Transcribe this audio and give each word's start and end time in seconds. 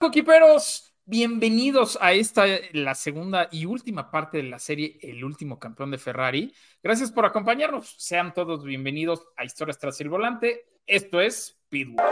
Coquiperos, 0.00 0.94
bienvenidos 1.04 1.98
a 2.00 2.14
esta, 2.14 2.46
la 2.72 2.94
segunda 2.94 3.50
y 3.52 3.66
última 3.66 4.10
parte 4.10 4.38
de 4.38 4.44
la 4.44 4.58
serie 4.58 4.98
El 5.02 5.22
último 5.22 5.58
campeón 5.58 5.90
de 5.90 5.98
Ferrari. 5.98 6.54
Gracias 6.82 7.12
por 7.12 7.26
acompañarnos. 7.26 7.96
Sean 7.98 8.32
todos 8.32 8.64
bienvenidos 8.64 9.26
a 9.36 9.44
Historias 9.44 9.78
tras 9.78 10.00
el 10.00 10.08
volante. 10.08 10.64
Esto 10.86 11.20
es 11.20 11.60
Pitbull. 11.68 12.02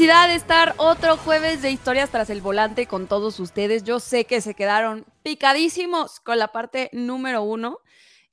Felicidad 0.00 0.34
estar 0.34 0.74
otro 0.78 1.18
jueves 1.18 1.60
de 1.60 1.70
historias 1.70 2.08
tras 2.08 2.30
el 2.30 2.40
volante 2.40 2.86
con 2.86 3.06
todos 3.06 3.38
ustedes. 3.38 3.84
Yo 3.84 4.00
sé 4.00 4.24
que 4.24 4.40
se 4.40 4.54
quedaron 4.54 5.04
picadísimos 5.22 6.20
con 6.20 6.38
la 6.38 6.48
parte 6.48 6.88
número 6.94 7.42
uno 7.42 7.80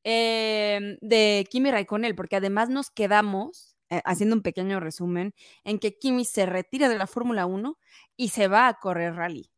eh, 0.05 0.97
de 1.01 1.45
Kimi 1.51 1.69
Raikkonen, 1.69 2.15
porque 2.15 2.37
además 2.37 2.69
nos 2.69 2.89
quedamos, 2.89 3.75
eh, 3.89 4.01
haciendo 4.05 4.37
un 4.37 4.43
pequeño 4.43 4.79
resumen, 4.79 5.33
en 5.65 5.77
que 5.79 5.97
Kimi 5.97 6.23
se 6.23 6.45
retira 6.45 6.87
de 6.87 6.97
la 6.97 7.05
Fórmula 7.05 7.45
1 7.45 7.77
y 8.15 8.29
se 8.29 8.47
va 8.47 8.69
a 8.69 8.75
correr 8.75 9.15
rally, 9.15 9.51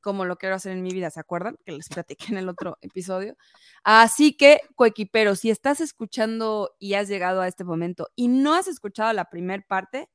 como 0.00 0.24
lo 0.26 0.36
quiero 0.36 0.54
hacer 0.54 0.70
en 0.70 0.84
mi 0.84 0.92
vida, 0.92 1.10
¿se 1.10 1.18
acuerdan? 1.18 1.58
Que 1.64 1.72
les 1.72 1.88
platiqué 1.88 2.26
en 2.28 2.38
el 2.38 2.48
otro 2.48 2.78
episodio. 2.82 3.36
Así 3.82 4.36
que, 4.36 4.60
coequipero, 4.76 5.34
si 5.34 5.50
estás 5.50 5.80
escuchando 5.80 6.70
y 6.78 6.94
has 6.94 7.08
llegado 7.08 7.40
a 7.40 7.48
este 7.48 7.64
momento 7.64 8.06
y 8.14 8.28
no 8.28 8.54
has 8.54 8.68
escuchado 8.68 9.12
la 9.12 9.24
primera 9.24 9.64
parte, 9.66 10.08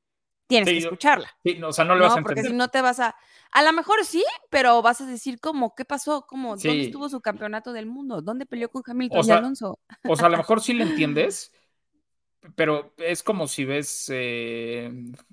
tienes 0.54 0.70
Sí, 0.70 0.74
que 0.74 0.78
escucharla. 0.78 1.30
Sí, 1.44 1.56
no, 1.58 1.68
o 1.68 1.72
sea, 1.72 1.84
no 1.84 1.94
lo 1.96 2.04
vas 2.04 2.16
a 2.16 2.22
porque 2.22 2.40
entender. 2.40 2.52
si 2.52 2.52
no 2.52 2.68
te 2.68 2.80
vas 2.82 3.00
a. 3.00 3.16
A 3.52 3.62
lo 3.62 3.72
mejor 3.72 4.04
sí, 4.04 4.24
pero 4.50 4.82
vas 4.82 5.00
a 5.00 5.06
decir, 5.06 5.40
¿cómo? 5.40 5.74
¿Qué 5.74 5.84
pasó? 5.84 6.26
¿Cómo? 6.26 6.56
Sí. 6.56 6.68
¿Dónde 6.68 6.84
estuvo 6.84 7.08
su 7.08 7.20
campeonato 7.20 7.72
del 7.72 7.86
mundo? 7.86 8.22
¿Dónde 8.22 8.46
peleó 8.46 8.70
con 8.70 8.82
Hamilton 8.86 9.20
O 9.20 9.22
sea, 9.24 9.36
y 9.36 9.38
Alonso? 9.38 9.80
O 10.04 10.16
sea, 10.16 10.26
a 10.26 10.30
lo 10.30 10.38
mejor 10.38 10.60
sí 10.60 10.72
lo 10.74 10.82
entiendes, 10.84 11.52
pero 12.56 12.94
es 12.98 13.22
como 13.22 13.48
si 13.48 13.64
ves 13.64 14.06
eh, 14.12 14.90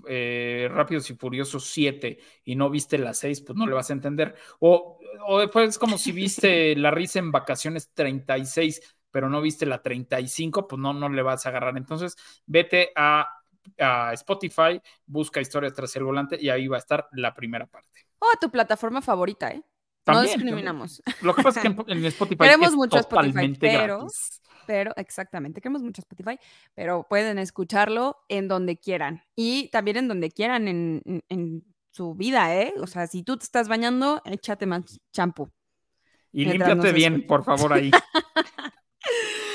eh, 0.08 0.70
Rápidos 0.72 1.10
y 1.10 1.16
Furiosos 1.16 1.66
7 1.70 2.20
y 2.46 2.56
no 2.56 2.70
viste 2.70 2.98
la 2.98 3.14
6, 3.14 3.42
pues 3.42 3.58
no 3.58 3.68
le 3.68 3.74
vas 3.74 3.90
a 3.90 3.94
entender. 3.94 4.36
O, 4.60 5.00
o 5.28 5.40
después 5.40 5.70
es 5.70 5.78
como 5.78 5.98
si 5.98 6.12
viste 6.14 6.76
La 6.76 6.92
Risa 6.92 7.20
en 7.20 7.32
Vacaciones 7.32 7.92
36, 7.94 8.82
pero 9.12 9.30
no 9.30 9.42
viste 9.42 9.66
la 9.66 9.82
35, 9.82 10.68
pues 10.68 10.80
no, 10.80 10.94
no 10.94 11.10
le 11.10 11.22
vas 11.22 11.46
a 11.46 11.50
agarrar. 11.50 11.78
Entonces, 11.78 12.16
vete 12.46 12.92
a, 12.96 13.28
a 13.80 14.14
Spotify, 14.14 14.82
busca 15.06 15.42
Historias 15.42 15.74
tras 15.74 15.96
el 15.96 16.04
volante 16.04 16.38
y 16.40 16.50
ahí 16.50 16.68
va 16.68 16.78
a 16.78 16.80
estar 16.80 17.08
la 17.14 17.34
primera 17.34 17.66
parte. 17.68 18.08
O 18.20 18.26
a 18.34 18.40
tu 18.40 18.50
plataforma 18.50 19.02
favorita, 19.02 19.50
¿eh? 19.52 19.64
no 20.08 20.22
discriminamos. 20.22 21.02
también. 21.04 21.26
Lo 21.26 21.36
que 21.36 21.44
pasa 21.44 21.62
es 21.62 21.76
que 21.76 21.92
en, 21.92 22.06
Spotify 22.06 22.38
Queremos 22.40 22.70
es 22.70 22.76
mucho 22.76 22.98
Spotify, 22.98 23.54
pero- 23.60 23.98
gratis. 24.00 24.38
Pero, 24.68 24.94
exactamente, 24.96 25.60
queremos 25.60 25.82
mucho 25.82 26.02
Spotify, 26.02 26.38
pero 26.76 27.06
pueden 27.10 27.40
escucharlo 27.40 28.18
en 28.30 28.48
donde 28.48 28.78
quieran. 28.78 29.24
Y 29.36 29.70
también 29.70 29.98
en 29.98 30.08
donde 30.08 30.30
quieran 30.32 30.68
en, 30.68 31.02
en- 31.06 31.24
en 31.30 31.64
su 31.90 32.14
vida, 32.14 32.56
¿eh? 32.56 32.74
O 32.80 32.88
sea, 32.88 33.08
si 33.08 33.24
tú 33.24 33.38
te 33.38 33.44
estás 33.44 33.68
bañando, 33.68 34.22
échate 34.24 34.66
más 34.68 35.00
champú. 35.12 35.50
Y 36.32 36.46
límpiate 36.46 36.94
bien, 36.94 37.26
por 37.28 37.44
favor, 37.44 37.74
ahí. 37.74 37.92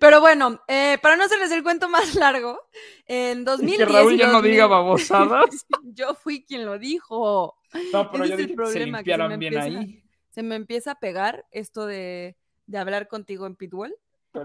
Pero 0.00 0.20
bueno, 0.20 0.60
eh, 0.66 0.98
para 1.02 1.16
no 1.16 1.24
hacerles 1.24 1.52
el 1.52 1.62
cuento 1.62 1.88
más 1.88 2.14
largo, 2.16 2.58
en 3.06 3.40
Y 3.40 3.44
2010 3.44 3.78
que 3.78 3.84
Raúl 3.92 4.16
ya 4.16 4.26
no 4.28 4.32
2000 4.34 4.50
diga 4.50 4.66
babosadas. 4.66 5.66
Yo 5.84 6.14
fui 6.14 6.44
quien 6.44 6.64
lo 6.66 6.78
dijo. 6.78 7.54
No, 7.92 8.10
pero 8.10 8.24
Ese 8.24 8.30
yo 8.30 8.34
es 8.34 8.40
el 8.40 8.46
dije 8.46 8.46
que 8.46 8.48
se 8.48 8.56
problema, 8.56 9.02
que 9.04 9.10
se 9.12 9.18
me 9.28 9.36
bien 9.36 9.54
empieza- 9.54 9.78
ahí. 9.78 10.04
Se 10.30 10.42
me 10.42 10.54
empieza 10.56 10.90
a 10.92 10.94
pegar 11.00 11.44
esto 11.50 11.86
de, 11.86 12.36
de 12.66 12.78
hablar 12.78 13.08
contigo 13.08 13.46
en 13.46 13.56
Pitbull 13.56 13.94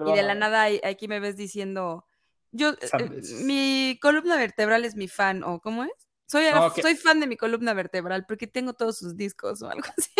y 0.07 0.11
de 0.13 0.23
la 0.23 0.35
nada 0.35 0.67
aquí 0.83 1.07
me 1.07 1.19
ves 1.19 1.37
diciendo, 1.37 2.05
yo, 2.51 2.71
eh, 2.71 2.87
Sandeces. 2.87 3.43
mi 3.45 3.97
columna 4.01 4.35
vertebral 4.35 4.83
es 4.83 4.95
mi 4.95 5.07
fan, 5.07 5.43
o 5.43 5.61
¿cómo 5.61 5.83
es? 5.85 5.91
Soy, 6.27 6.45
que- 6.75 6.81
soy 6.81 6.95
fan 6.95 7.19
de 7.19 7.27
mi 7.27 7.37
columna 7.37 7.73
vertebral 7.73 8.25
porque 8.27 8.47
tengo 8.47 8.73
todos 8.73 8.97
sus 8.97 9.15
discos 9.15 9.61
o 9.61 9.69
algo 9.69 9.87
así. 9.97 10.11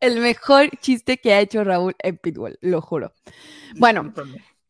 El 0.00 0.20
mejor 0.20 0.70
chiste 0.80 1.18
que 1.18 1.32
ha 1.32 1.40
hecho 1.40 1.64
Raúl 1.64 1.94
en 1.98 2.18
Pitbull, 2.18 2.58
lo 2.60 2.80
juro. 2.80 3.14
Bueno, 3.76 4.12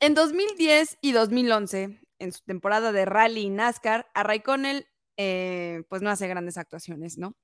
en 0.01 0.15
2010 0.15 0.99
y 1.01 1.12
2011, 1.12 2.01
en 2.19 2.33
su 2.33 2.43
temporada 2.45 2.93
de 2.93 3.05
rally 3.05 3.43
y 3.43 3.51
NASCAR, 3.51 4.07
a 4.15 4.23
Raikkonen 4.23 4.85
eh, 5.17 5.83
pues 5.89 6.03
no 6.03 6.11
hace 6.11 6.29
grandes 6.29 6.59
actuaciones, 6.59 7.19
¿no? 7.19 7.37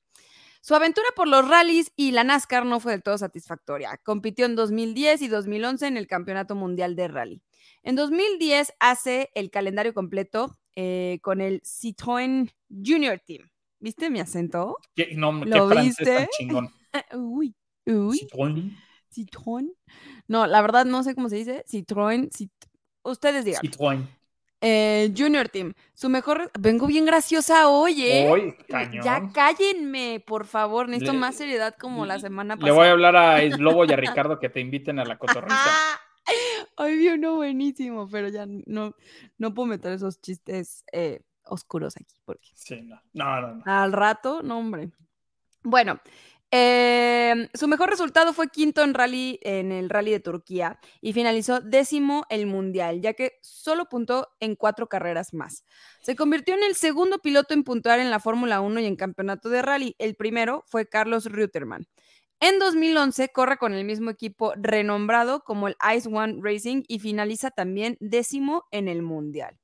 Su 0.63 0.75
aventura 0.75 1.09
por 1.17 1.27
los 1.27 1.49
rallies 1.49 1.91
y 1.97 2.11
la 2.11 2.23
NASCAR 2.23 2.67
no 2.67 2.81
fue 2.81 2.93
del 2.93 3.03
todo 3.03 3.17
satisfactoria. 3.17 3.99
Compitió 4.05 4.45
en 4.45 4.57
2010 4.57 5.23
y 5.23 5.29
2011 5.29 5.87
en 5.87 5.97
el 5.97 6.07
Campeonato 6.07 6.55
Mundial 6.55 6.97
de 6.97 7.09
Rally. 7.09 7.43
En 7.83 7.97
2010 7.97 8.75
hace 8.79 9.31
el 9.35 9.51
calendario 9.51 9.95
completo 9.95 10.59
eh, 10.77 11.19
con 11.23 11.41
el 11.41 11.63
Citroën 11.63 12.53
Junior 12.69 13.21
Team. 13.21 13.51
¿Viste 13.79 14.11
mi 14.11 14.21
acento? 14.21 14.77
¿Qué, 14.95 15.15
no, 15.17 15.41
qué 15.41 15.49
¿Lo 15.49 15.69
tan 15.71 16.29
chingón. 16.39 16.71
Uy, 17.15 17.55
uy. 17.87 18.19
Citroën. 18.19 18.77
Citroën. 19.15 19.73
No, 20.29 20.47
la 20.47 20.61
verdad 20.63 20.85
no 20.85 21.03
sé 21.03 21.15
cómo 21.15 21.29
se 21.29 21.37
dice. 21.37 21.65
Citroën. 21.69 22.31
Cit- 22.31 22.51
Ustedes 23.03 23.45
digan. 23.45 23.63
Citroën. 23.63 24.07
Eh, 24.63 25.13
Junior 25.17 25.49
Team. 25.49 25.73
Su 25.95 26.09
mejor. 26.11 26.51
Vengo 26.59 26.87
bien 26.87 27.07
graciosa 27.07 27.69
hoy, 27.69 28.03
¿eh? 28.03 28.29
Hoy, 28.31 28.55
cañón. 28.69 29.03
Ya 29.03 29.31
cállenme, 29.33 30.23
por 30.27 30.45
favor. 30.47 30.87
Necesito 30.89 31.13
Le- 31.13 31.19
más 31.19 31.35
seriedad 31.35 31.75
como 31.81 32.05
la 32.05 32.19
semana 32.19 32.57
Le 32.57 32.61
voy 32.71 32.71
a 32.71 32.75
pasada. 32.75 32.91
hablar 32.93 33.17
a 33.17 33.57
Slobo 33.57 33.85
y 33.87 33.93
a 33.93 33.97
Ricardo 33.97 34.39
que 34.39 34.51
te 34.51 34.61
inviten 34.61 34.99
a 34.99 35.05
la 35.05 35.17
cotorrita. 35.19 35.55
Hoy 36.77 36.97
vi 36.99 37.09
uno 37.09 37.37
buenísimo, 37.37 38.09
pero 38.09 38.29
ya 38.29 38.47
no, 38.47 38.95
no 39.39 39.55
puedo 39.55 39.67
meter 39.67 39.93
esos 39.93 40.21
chistes 40.21 40.85
eh, 40.93 41.23
oscuros 41.45 41.97
aquí, 41.97 42.15
porque 42.25 42.51
Sí, 42.55 42.83
no. 42.83 43.01
No, 43.15 43.41
no, 43.41 43.55
no. 43.57 43.63
al 43.65 43.93
rato, 43.93 44.43
no, 44.43 44.59
hombre. 44.59 44.91
Bueno, 45.63 46.01
eh, 46.53 47.49
su 47.55 47.69
mejor 47.69 47.91
resultado 47.91 48.33
fue 48.33 48.49
quinto 48.49 48.83
en 48.83 48.95
rally 48.95 49.39
en 49.43 49.71
el 49.71 49.89
rally 49.89 50.11
de 50.11 50.21
Turquía 50.21 50.81
y 51.01 51.13
finalizó 51.13 51.61
décimo 51.61 52.25
el 52.29 52.47
mundial, 52.47 53.01
ya 53.01 53.15
que 53.15 53.39
solo 53.43 53.89
puntó 53.89 54.29
en 54.41 54.57
cuatro 54.57 54.89
carreras 54.89 55.33
más. 55.33 55.65
Se 56.03 56.17
convirtió 56.17 56.55
en 56.55 56.65
el 56.65 56.75
segundo 56.75 57.19
piloto 57.19 57.55
en 57.55 57.63
puntuar 57.63 58.01
en 58.01 58.11
la 58.11 58.19
Fórmula 58.19 58.61
1 58.61 58.81
y 58.81 58.87
en 58.87 58.97
campeonato 58.97 59.49
de 59.49 59.63
rally. 59.63 59.95
El 59.99 60.17
primero 60.17 60.65
fue 60.67 60.87
Carlos 60.87 61.27
Reutemann. 61.27 61.87
En 62.41 62.59
2011 62.59 63.29
corre 63.29 63.59
con 63.59 63.75
el 63.75 63.85
mismo 63.85 64.11
equipo 64.11 64.55
renombrado 64.57 65.45
como 65.45 65.69
el 65.69 65.77
Ice 65.95 66.09
One 66.09 66.39
Racing 66.43 66.83
y 66.89 66.99
finaliza 66.99 67.51
también 67.51 67.97
décimo 68.01 68.65
en 68.71 68.89
el 68.89 69.03
mundial. 69.03 69.59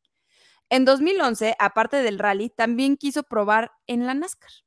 En 0.69 0.85
2011, 0.85 1.57
aparte 1.59 2.03
del 2.03 2.19
rally, 2.19 2.51
también 2.51 2.97
quiso 2.97 3.23
probar 3.23 3.73
en 3.87 4.05
la 4.07 4.15
NASCAR. 4.15 4.66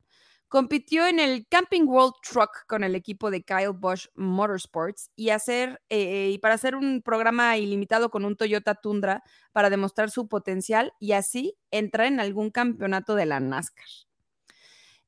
Compitió 0.49 1.05
en 1.05 1.19
el 1.19 1.47
Camping 1.47 1.83
World 1.83 2.15
Truck 2.27 2.65
con 2.65 2.83
el 2.83 2.95
equipo 2.95 3.29
de 3.29 3.43
Kyle 3.43 3.69
Busch 3.71 4.07
Motorsports 4.15 5.11
y, 5.15 5.29
hacer, 5.29 5.79
eh, 5.89 6.31
y 6.33 6.39
para 6.39 6.55
hacer 6.55 6.75
un 6.75 7.03
programa 7.03 7.55
ilimitado 7.57 8.09
con 8.09 8.25
un 8.25 8.35
Toyota 8.35 8.73
Tundra 8.73 9.23
para 9.51 9.69
demostrar 9.69 10.09
su 10.09 10.27
potencial 10.27 10.91
y 10.99 11.11
así 11.11 11.55
entrar 11.69 12.07
en 12.07 12.19
algún 12.19 12.49
campeonato 12.49 13.13
de 13.13 13.27
la 13.27 13.39
NASCAR. 13.39 13.85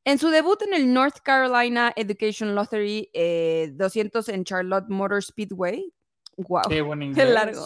En 0.03 0.19
su 0.19 0.29
debut 0.29 0.61
en 0.61 0.75
el 0.75 0.93
North 0.93 1.17
Carolina 1.23 1.91
Education 1.95 2.53
Lottery 2.53 3.09
eh, 3.13 3.71
200 3.73 4.29
en 4.29 4.43
Charlotte 4.43 4.89
Motor 4.89 5.23
Speedway, 5.23 5.91
wow, 6.37 6.61
Qué 6.69 6.81
buen 6.81 7.13
qué 7.15 7.25
largo. 7.25 7.65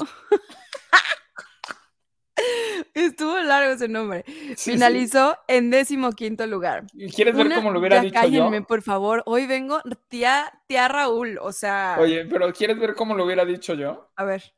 Estuvo 2.96 3.38
largo 3.40 3.74
ese 3.74 3.90
nombre. 3.90 4.24
Sí, 4.56 4.72
Finalizó 4.72 5.38
en 5.48 5.70
décimo 5.70 6.14
quinto 6.14 6.48
lugar. 6.48 6.86
¿Quieres 7.14 7.36
ver 7.36 7.54
cómo 7.54 7.70
lo 7.72 7.80
hubiera 7.80 7.98
ya 7.98 8.02
dicho 8.02 8.14
cállenme, 8.14 8.58
yo? 8.60 8.68
por 8.68 8.82
favor. 8.82 9.22
Hoy 9.26 9.46
vengo 9.48 9.82
tía, 10.08 10.62
tía 10.66 10.88
Raúl, 10.88 11.38
o 11.42 11.52
sea, 11.52 11.98
Oye, 12.00 12.26
pero 12.26 12.52
¿quieres 12.54 12.80
ver 12.80 12.96
cómo 12.96 13.14
lo 13.14 13.26
hubiera 13.26 13.44
dicho 13.46 13.74
yo? 13.74 14.10
a 14.16 14.24
ver. 14.24 14.54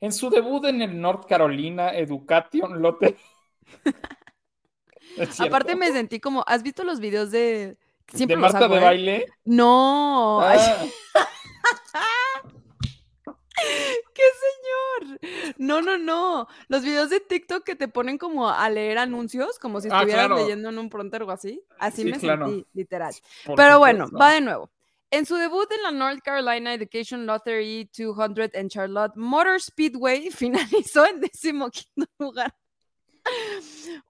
En 0.00 0.12
su 0.12 0.28
debut 0.30 0.64
en 0.66 0.82
el 0.82 1.00
North 1.00 1.26
Carolina 1.26 1.92
Education 1.94 2.80
cierto. 5.30 5.44
Aparte 5.44 5.74
me 5.74 5.90
sentí 5.90 6.20
como, 6.20 6.44
¿has 6.46 6.62
visto 6.62 6.84
los 6.84 7.00
videos 7.00 7.30
de 7.30 7.78
siempre 8.08 8.36
de 8.36 8.42
Marta 8.42 8.58
hago, 8.58 8.74
de 8.74 8.80
eh? 8.80 8.84
baile. 8.84 9.26
No. 9.44 10.40
Ah, 10.42 10.56
¡Qué 14.14 14.22
señor! 15.02 15.54
No, 15.58 15.82
no, 15.82 15.98
no. 15.98 16.46
Los 16.68 16.82
videos 16.82 17.10
de 17.10 17.20
TikTok 17.20 17.64
que 17.64 17.74
te 17.74 17.88
ponen 17.88 18.16
como 18.16 18.48
a 18.48 18.70
leer 18.70 18.98
anuncios, 18.98 19.58
como 19.58 19.80
si 19.80 19.88
Ah, 19.90 19.98
estuvieras 19.98 20.26
claro. 20.28 20.40
leyendo 20.42 20.68
en 20.70 20.78
un 20.78 20.88
pronter 20.88 21.22
o 21.24 21.30
así. 21.30 21.60
Así 21.78 22.02
Sí, 22.02 22.10
me 22.10 22.18
claro. 22.18 22.46
sentí, 22.46 22.66
literal. 22.72 23.12
Por 23.44 23.56
Pero 23.56 23.78
bueno, 23.80 24.08
va 24.10 24.32
de 24.32 24.40
nuevo. 24.40 24.70
En 25.10 25.26
su 25.26 25.36
debut 25.36 25.70
en 25.72 25.82
la 25.82 25.90
North 25.92 26.20
Carolina 26.24 26.74
Education 26.74 27.26
Lottery 27.26 27.90
200 27.96 28.50
en 28.54 28.68
Charlotte 28.68 29.12
Motor 29.16 29.60
Speedway, 29.60 30.30
finalizó 30.90 31.06
en 31.06 31.20
decimoquinto 31.20 32.06
lugar. 32.18 32.54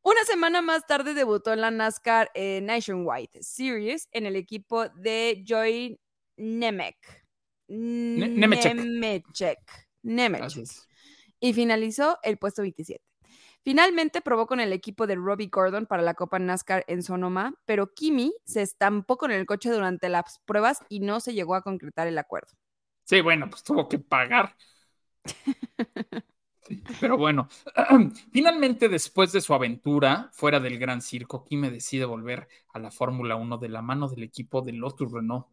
Una 0.03 0.25
semana 0.25 0.61
más 0.61 0.87
tarde 0.87 1.15
debutó 1.15 1.53
en 1.53 1.61
la 1.61 1.71
NASCAR 1.71 2.31
eh, 2.35 2.61
Nationwide 2.63 3.31
Series 3.43 4.09
en 4.13 4.27
el 4.27 4.35
equipo 4.37 4.89
de 4.89 5.43
Joy 5.47 5.99
Nemec. 6.37 6.97
Nemechek. 7.69 9.59
Es. 10.05 10.89
y 11.41 11.53
finalizó 11.53 12.19
el 12.23 12.39
puesto 12.39 12.63
27. 12.63 13.03
Finalmente 13.63 14.21
probó 14.21 14.47
con 14.47 14.61
el 14.61 14.73
equipo 14.73 15.07
de 15.07 15.15
Robbie 15.17 15.49
Gordon 15.51 15.87
para 15.87 16.03
la 16.03 16.15
Copa 16.15 16.39
NASCAR 16.39 16.85
en 16.87 17.03
Sonoma, 17.03 17.55
pero 17.65 17.95
Kimi 17.95 18.35
se 18.45 18.61
estampó 18.63 19.17
con 19.17 19.31
el 19.31 19.47
coche 19.47 19.71
durante 19.71 20.11
las 20.11 20.39
pruebas 20.45 20.85
y 20.91 21.01
no 21.01 21.19
se 21.21 21.33
llegó 21.33 21.55
a 21.55 21.63
concretar 21.63 22.07
el 22.07 22.19
acuerdo. 22.19 22.53
Sí, 23.05 23.21
bueno, 23.23 23.49
pues 23.51 23.63
tuvo 23.63 23.89
que 23.89 23.99
pagar. 23.99 24.57
Sí, 26.67 26.83
Pero 26.99 27.19
bueno, 27.19 27.49
finalmente 28.33 28.89
después 28.89 29.33
de 29.33 29.43
su 29.43 29.53
aventura 29.53 30.31
fuera 30.33 30.61
del 30.61 30.79
Gran 30.79 31.03
Circo, 31.03 31.45
Kimi 31.45 31.69
decide 31.69 32.07
volver 32.07 32.49
a 32.73 32.79
la 32.79 32.91
Fórmula 32.91 33.37
1 33.37 33.59
de 33.59 33.69
la 33.69 33.83
mano 33.83 34.09
del 34.09 34.23
equipo 34.23 34.63
de 34.63 34.73
Lotus 34.73 35.13
Renault. 35.13 35.47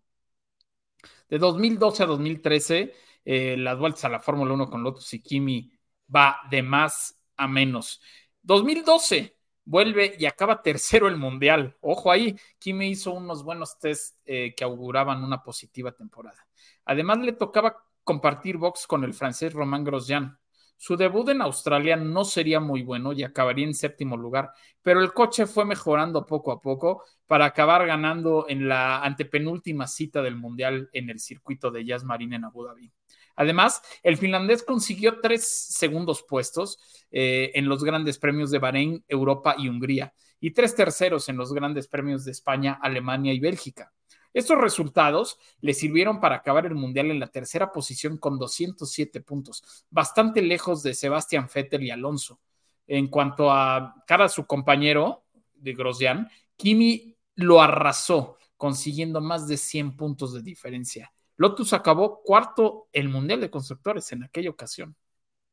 De 1.29 1.37
2012 1.39 2.03
a 2.03 2.05
2013, 2.05 2.93
eh, 3.25 3.55
las 3.57 3.77
vueltas 3.77 4.05
a 4.05 4.09
la 4.09 4.19
Fórmula 4.19 4.53
1 4.53 4.69
con 4.69 4.83
Lotus 4.83 5.13
y 5.13 5.21
Kimi 5.21 5.71
va 6.13 6.41
de 6.49 6.63
más 6.63 7.21
a 7.37 7.47
menos. 7.47 8.01
2012 8.43 9.37
vuelve 9.65 10.15
y 10.17 10.25
acaba 10.25 10.61
tercero 10.61 11.07
el 11.07 11.17
Mundial. 11.17 11.77
Ojo 11.81 12.11
ahí, 12.11 12.35
Kimi 12.59 12.89
hizo 12.89 13.11
unos 13.11 13.43
buenos 13.43 13.77
test 13.79 14.17
eh, 14.25 14.53
que 14.55 14.63
auguraban 14.63 15.23
una 15.23 15.43
positiva 15.43 15.91
temporada. 15.91 16.47
Además, 16.85 17.19
le 17.19 17.33
tocaba 17.33 17.77
compartir 18.03 18.57
box 18.57 18.87
con 18.87 19.03
el 19.03 19.13
francés 19.13 19.53
Romain 19.53 19.83
Grosjean. 19.83 20.37
Su 20.83 20.97
debut 20.97 21.29
en 21.29 21.43
Australia 21.43 21.95
no 21.95 22.25
sería 22.25 22.59
muy 22.59 22.81
bueno 22.81 23.13
y 23.13 23.21
acabaría 23.21 23.67
en 23.67 23.75
séptimo 23.75 24.17
lugar, 24.17 24.51
pero 24.81 24.99
el 24.99 25.13
coche 25.13 25.45
fue 25.45 25.63
mejorando 25.63 26.25
poco 26.25 26.51
a 26.51 26.59
poco 26.59 27.03
para 27.27 27.45
acabar 27.45 27.85
ganando 27.85 28.47
en 28.49 28.67
la 28.67 29.03
antepenúltima 29.03 29.85
cita 29.85 30.23
del 30.23 30.37
Mundial 30.37 30.89
en 30.91 31.11
el 31.11 31.19
circuito 31.19 31.69
de 31.69 31.85
Jazz 31.85 32.03
Marine 32.03 32.37
en 32.37 32.45
Abu 32.45 32.65
Dhabi. 32.65 32.91
Además, 33.35 33.83
el 34.01 34.17
finlandés 34.17 34.63
consiguió 34.63 35.19
tres 35.21 35.47
segundos 35.47 36.25
puestos 36.27 36.79
eh, 37.11 37.51
en 37.53 37.69
los 37.69 37.83
grandes 37.83 38.17
premios 38.17 38.49
de 38.49 38.57
Bahrein, 38.57 39.05
Europa 39.07 39.53
y 39.59 39.69
Hungría, 39.69 40.15
y 40.39 40.49
tres 40.49 40.73
terceros 40.73 41.29
en 41.29 41.37
los 41.37 41.53
grandes 41.53 41.87
premios 41.87 42.25
de 42.25 42.31
España, 42.31 42.79
Alemania 42.81 43.33
y 43.33 43.39
Bélgica. 43.39 43.93
Estos 44.33 44.57
resultados 44.57 45.37
le 45.59 45.73
sirvieron 45.73 46.19
para 46.19 46.37
acabar 46.37 46.65
el 46.65 46.75
Mundial 46.75 47.11
en 47.11 47.19
la 47.19 47.27
tercera 47.27 47.71
posición 47.71 48.17
con 48.17 48.39
207 48.39 49.21
puntos, 49.21 49.85
bastante 49.89 50.41
lejos 50.41 50.83
de 50.83 50.93
Sebastián 50.93 51.47
Vettel 51.53 51.83
y 51.83 51.91
Alonso. 51.91 52.39
En 52.87 53.07
cuanto 53.07 53.51
a 53.51 54.03
cara 54.07 54.25
a 54.25 54.29
su 54.29 54.45
compañero 54.45 55.23
de 55.55 55.73
Grosjean, 55.73 56.29
Kimi 56.57 57.15
lo 57.35 57.61
arrasó, 57.61 58.37
consiguiendo 58.57 59.21
más 59.21 59.47
de 59.47 59.57
100 59.57 59.97
puntos 59.97 60.33
de 60.33 60.41
diferencia. 60.41 61.11
Lotus 61.37 61.73
acabó 61.73 62.21
cuarto 62.23 62.87
el 62.93 63.09
Mundial 63.09 63.41
de 63.41 63.49
Constructores 63.49 64.11
en 64.11 64.23
aquella 64.23 64.49
ocasión. 64.49 64.95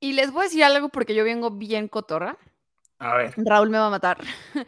Y 0.00 0.12
les 0.12 0.30
voy 0.30 0.42
a 0.42 0.44
decir 0.44 0.62
algo 0.62 0.90
porque 0.90 1.14
yo 1.14 1.24
vengo 1.24 1.50
bien 1.50 1.88
cotorra. 1.88 2.36
A 2.98 3.14
ver. 3.16 3.34
Raúl 3.36 3.70
me 3.70 3.78
va 3.78 3.86
a 3.86 3.90
matar. 3.90 4.18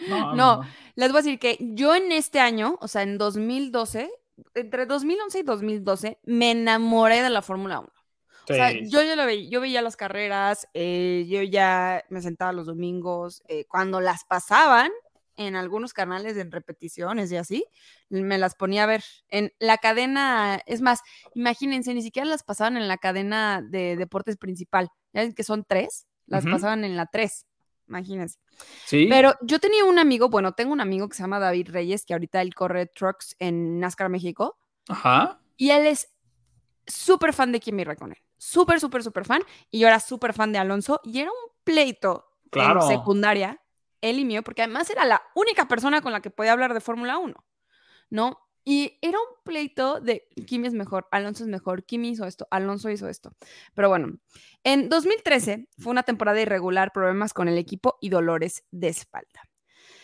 No, 0.08 0.34
No, 0.34 0.34
no. 0.34 0.66
Les 1.06 1.12
voy 1.12 1.18
a 1.20 1.22
decir 1.22 1.38
que 1.38 1.56
yo 1.60 1.94
en 1.94 2.12
este 2.12 2.40
año, 2.40 2.78
o 2.80 2.88
sea, 2.88 3.02
en 3.02 3.18
2012, 3.18 4.10
entre 4.54 4.86
2011 4.86 5.38
y 5.38 5.42
2012, 5.42 6.18
me 6.24 6.50
enamoré 6.52 7.22
de 7.22 7.30
la 7.30 7.42
Fórmula 7.42 7.80
1. 7.80 7.88
O 8.48 8.54
sea, 8.54 8.70
Sí. 8.70 8.88
yo 8.90 9.02
ya 9.02 9.14
lo 9.14 9.26
veía, 9.26 9.48
yo 9.48 9.60
veía 9.60 9.82
las 9.82 9.96
carreras, 9.96 10.66
eh, 10.74 11.26
yo 11.28 11.42
ya 11.42 12.02
me 12.08 12.20
sentaba 12.22 12.52
los 12.52 12.66
domingos, 12.66 13.42
eh, 13.48 13.64
cuando 13.66 14.00
las 14.00 14.24
pasaban 14.24 14.90
en 15.36 15.56
algunos 15.56 15.92
canales 15.92 16.36
en 16.36 16.50
repeticiones 16.50 17.30
y 17.30 17.36
así, 17.36 17.64
me 18.08 18.38
las 18.38 18.54
ponía 18.56 18.82
a 18.82 18.86
ver 18.86 19.04
en 19.28 19.52
la 19.58 19.78
cadena, 19.78 20.60
es 20.66 20.80
más, 20.80 21.00
imagínense, 21.34 21.94
ni 21.94 22.02
siquiera 22.02 22.28
las 22.28 22.42
pasaban 22.42 22.76
en 22.76 22.88
la 22.88 22.98
cadena 22.98 23.62
de 23.62 23.96
deportes 23.96 24.36
principal, 24.36 24.88
ya 25.12 25.20
ven 25.22 25.32
que 25.32 25.44
son 25.44 25.64
tres, 25.64 26.06
las 26.26 26.44
pasaban 26.44 26.84
en 26.84 26.96
la 26.96 27.06
tres, 27.06 27.46
imagínense. 27.90 28.38
Sí. 28.86 29.06
Pero 29.10 29.34
yo 29.42 29.58
tenía 29.58 29.84
un 29.84 29.98
amigo, 29.98 30.28
bueno, 30.30 30.52
tengo 30.52 30.72
un 30.72 30.80
amigo 30.80 31.08
que 31.08 31.16
se 31.16 31.22
llama 31.22 31.38
David 31.38 31.68
Reyes, 31.70 32.06
que 32.06 32.14
ahorita 32.14 32.40
él 32.40 32.54
corre 32.54 32.86
trucks 32.86 33.36
en 33.38 33.78
NASCAR 33.80 34.08
México, 34.08 34.56
Ajá. 34.88 35.40
y 35.56 35.70
él 35.70 35.86
es 35.86 36.10
súper 36.86 37.32
fan 37.32 37.52
de 37.52 37.60
Kimi 37.60 37.84
Raikkonen. 37.84 38.16
Súper, 38.38 38.80
súper, 38.80 39.02
súper 39.02 39.24
fan. 39.26 39.42
Y 39.70 39.80
yo 39.80 39.88
era 39.88 40.00
súper 40.00 40.32
fan 40.32 40.50
de 40.52 40.58
Alonso. 40.58 41.00
Y 41.04 41.20
era 41.20 41.30
un 41.30 41.52
pleito 41.62 42.26
Claro. 42.50 42.80
en 42.82 42.88
secundaria, 42.88 43.60
él 44.00 44.18
y 44.18 44.24
mío, 44.24 44.42
porque 44.42 44.62
además 44.62 44.88
era 44.90 45.04
la 45.04 45.22
única 45.34 45.68
persona 45.68 46.00
con 46.00 46.10
la 46.12 46.20
que 46.22 46.30
podía 46.30 46.52
hablar 46.52 46.72
de 46.74 46.80
Fórmula 46.80 47.18
1, 47.18 47.34
¿no? 48.08 48.38
Y 48.64 48.98
era 49.00 49.18
un 49.18 49.42
pleito 49.44 50.00
de 50.00 50.28
Kimi 50.46 50.68
es 50.68 50.74
mejor, 50.74 51.08
Alonso 51.10 51.44
es 51.44 51.48
mejor, 51.48 51.84
Kimi 51.84 52.10
hizo 52.10 52.26
esto, 52.26 52.46
Alonso 52.50 52.90
hizo 52.90 53.08
esto. 53.08 53.32
Pero 53.74 53.88
bueno, 53.88 54.18
en 54.64 54.88
2013 54.88 55.68
fue 55.78 55.90
una 55.90 56.02
temporada 56.02 56.40
irregular, 56.40 56.92
problemas 56.92 57.32
con 57.32 57.48
el 57.48 57.58
equipo 57.58 57.96
y 58.00 58.10
dolores 58.10 58.64
de 58.70 58.88
espalda. 58.88 59.40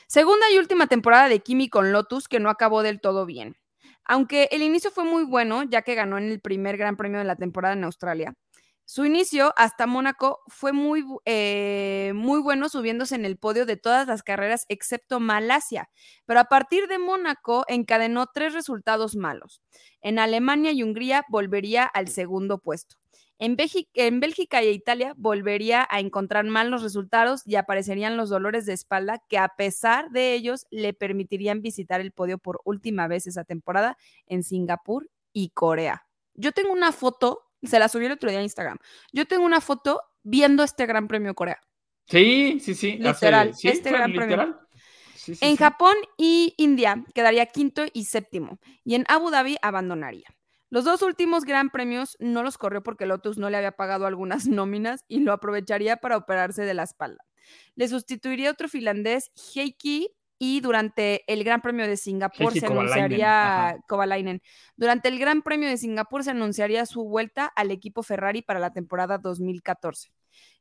Segunda 0.08 0.47
y 0.53 0.58
última 0.58 0.87
temporada 0.87 1.29
de 1.29 1.41
Kimi 1.41 1.69
con 1.69 1.93
Lotus 1.93 2.29
que 2.29 2.41
no 2.41 2.49
acabó 2.49 2.82
del 2.82 3.00
todo 3.00 3.26
bien. 3.26 3.56
Aunque 4.05 4.49
el 4.53 4.62
inicio 4.62 4.91
fue 4.93 5.05
muy 5.05 5.25
bueno, 5.25 5.64
ya 5.64 5.82
que 5.82 5.97
ganó 5.97 6.17
en 6.17 6.31
el 6.31 6.41
primer 6.41 6.76
Gran 6.76 6.97
Premio 6.97 7.19
de 7.19 7.25
la 7.25 7.35
temporada 7.35 7.75
en 7.75 7.82
Australia, 7.82 8.35
su 8.88 9.05
inicio 9.05 9.53
hasta 9.56 9.88
Mónaco 9.88 10.44
fue 10.47 10.73
muy, 10.73 11.05
eh, 11.25 12.12
muy 12.15 12.41
bueno, 12.41 12.69
subiéndose 12.69 13.17
en 13.17 13.25
el 13.25 13.37
podio 13.37 13.67
de 13.67 13.77
todas 13.77 14.06
las 14.06 14.23
carreras 14.23 14.65
excepto 14.69 15.19
Malasia. 15.19 15.91
Pero 16.25 16.38
a 16.38 16.44
partir 16.44 16.87
de 16.87 17.00
Mónaco 17.00 17.65
encadenó 17.67 18.29
tres 18.33 18.53
resultados 18.55 19.17
malos. 19.17 19.61
En 20.03 20.21
Alemania 20.21 20.71
y 20.71 20.85
Hungría 20.85 21.25
volvería 21.29 21.85
al 21.85 22.06
segundo 22.06 22.59
puesto. 22.59 22.94
En, 23.41 23.56
en 23.94 24.21
Bélgica 24.21 24.62
y 24.62 24.69
Italia 24.69 25.15
volvería 25.17 25.89
a 25.91 25.99
encontrar 25.99 26.44
malos 26.44 26.85
resultados 26.85 27.43
y 27.44 27.56
aparecerían 27.56 28.17
los 28.17 28.31
dolores 28.31 28.67
de 28.67 28.75
espalda 28.75 29.21
que 29.29 29.39
a 29.39 29.49
pesar 29.49 30.11
de 30.11 30.32
ellos 30.32 30.65
le 30.71 30.94
permitirían 30.94 31.61
visitar 31.61 32.00
el 32.00 32.12
podio 32.12 32.39
por 32.39 32.61
última 32.65 33.09
vez 33.09 33.27
esa 33.27 33.43
temporada 33.43 33.99
en 34.29 34.44
Singapur 34.44 35.10
y 35.32 35.51
Corea. 35.51 36.06
Yo 36.34 36.53
tengo 36.53 36.72
una 36.72 36.93
foto, 36.93 37.45
se 37.63 37.79
la 37.79 37.89
subí 37.89 38.06
el 38.06 38.13
otro 38.13 38.31
día 38.31 38.41
a 38.41 38.43
Instagram. 38.43 38.79
Yo 39.13 39.27
tengo 39.27 39.44
una 39.44 39.60
foto 39.60 40.01
viendo 40.22 40.63
este 40.63 40.86
Gran 40.86 41.08
Premio 41.08 41.34
Corea. 41.34 41.60
Sí, 42.08 42.60
sí, 42.60 42.75
sí. 42.75 42.98
hace- 43.05 43.27
Literal, 43.27 43.55
sí, 43.55 43.69
este 43.69 43.91
gran 43.91 44.13
premio. 44.13 44.36
literal. 44.36 44.60
Sí, 45.15 45.34
sí, 45.34 45.44
En. 45.44 45.56
Japón 45.56 45.96
y 46.17 46.55
India 46.56 47.05
quedaría 47.15 47.46
quinto 47.46 47.82
y 47.93 48.05
séptimo, 48.05 48.58
y 48.84 48.94
en 48.94 49.05
Abu 49.08 49.31
Dhabi 49.31 49.56
abandonaría. 49.60 50.29
Los 50.70 50.84
dos 50.84 51.03
últimos 51.03 51.44
gran 51.44 51.70
premios 51.70 52.17
no 52.20 52.43
los 52.43 52.58
corrió 52.58 52.82
porque 52.82 53.06
Lotus 53.06 53.39
no 53.39 53.51
le 53.51 53.56
había 53.56 53.72
pagado 53.72 54.06
algunas 54.06 54.46
nóminas 54.46 55.05
y 55.08 55.20
lo 55.20 55.32
aprovecharía 55.32 55.96
para 55.96 56.17
operarse 56.17 56.63
de 56.63 56.75
la 56.75 56.84
espalda. 56.84 57.25
Le 57.75 57.89
sustituiría 57.89 58.51
otro 58.51 58.69
finlandés, 58.69 59.31
Heikki, 59.55 60.08
y 60.38 60.60
durante 60.60 61.24
el 61.32 61.44
Gran 61.44 61.62
Premio 61.62 61.86
de 61.86 61.96
Singapur 61.96 62.52
se 62.52 62.66
anunciaría 62.66 63.69
ajá. 63.69 63.78
Kovalainen. 63.88 64.43
Durante 64.76 65.08
el 65.08 65.19
Gran 65.19 65.43
Premio 65.43 65.69
de 65.69 65.76
Singapur 65.76 66.24
se 66.24 66.31
anunciaría 66.31 66.84
su 66.86 67.05
vuelta 67.05 67.46
al 67.46 67.70
equipo 67.70 68.02
Ferrari 68.02 68.43
para 68.43 68.60
la 68.60 68.72
temporada 68.72 69.19
2014. 69.19 70.12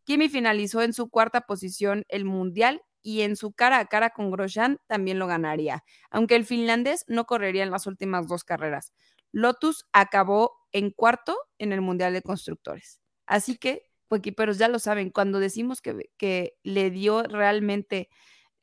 Kimi 0.03 0.29
finalizó 0.29 0.81
en 0.81 0.93
su 0.93 1.09
cuarta 1.09 1.41
posición 1.41 2.05
el 2.07 2.25
Mundial 2.25 2.81
y 3.01 3.21
en 3.21 3.35
su 3.35 3.51
cara 3.53 3.79
a 3.79 3.85
cara 3.85 4.11
con 4.11 4.31
Grosjean 4.31 4.79
también 4.87 5.19
lo 5.19 5.27
ganaría, 5.27 5.83
aunque 6.09 6.35
el 6.35 6.45
finlandés 6.45 7.05
no 7.07 7.25
correría 7.25 7.63
en 7.63 7.71
las 7.71 7.85
últimas 7.85 8.27
dos 8.27 8.43
carreras. 8.43 8.93
Lotus 9.31 9.85
acabó 9.91 10.53
en 10.71 10.91
cuarto 10.91 11.37
en 11.57 11.71
el 11.71 11.81
Mundial 11.81 12.13
de 12.13 12.21
Constructores. 12.21 12.99
Así 13.25 13.57
que, 13.57 13.91
equiperos, 14.09 14.57
ya 14.57 14.69
lo 14.69 14.79
saben, 14.79 15.09
cuando 15.09 15.39
decimos 15.39 15.81
que, 15.81 16.09
que 16.17 16.55
le 16.63 16.89
dio 16.89 17.23
realmente 17.23 18.09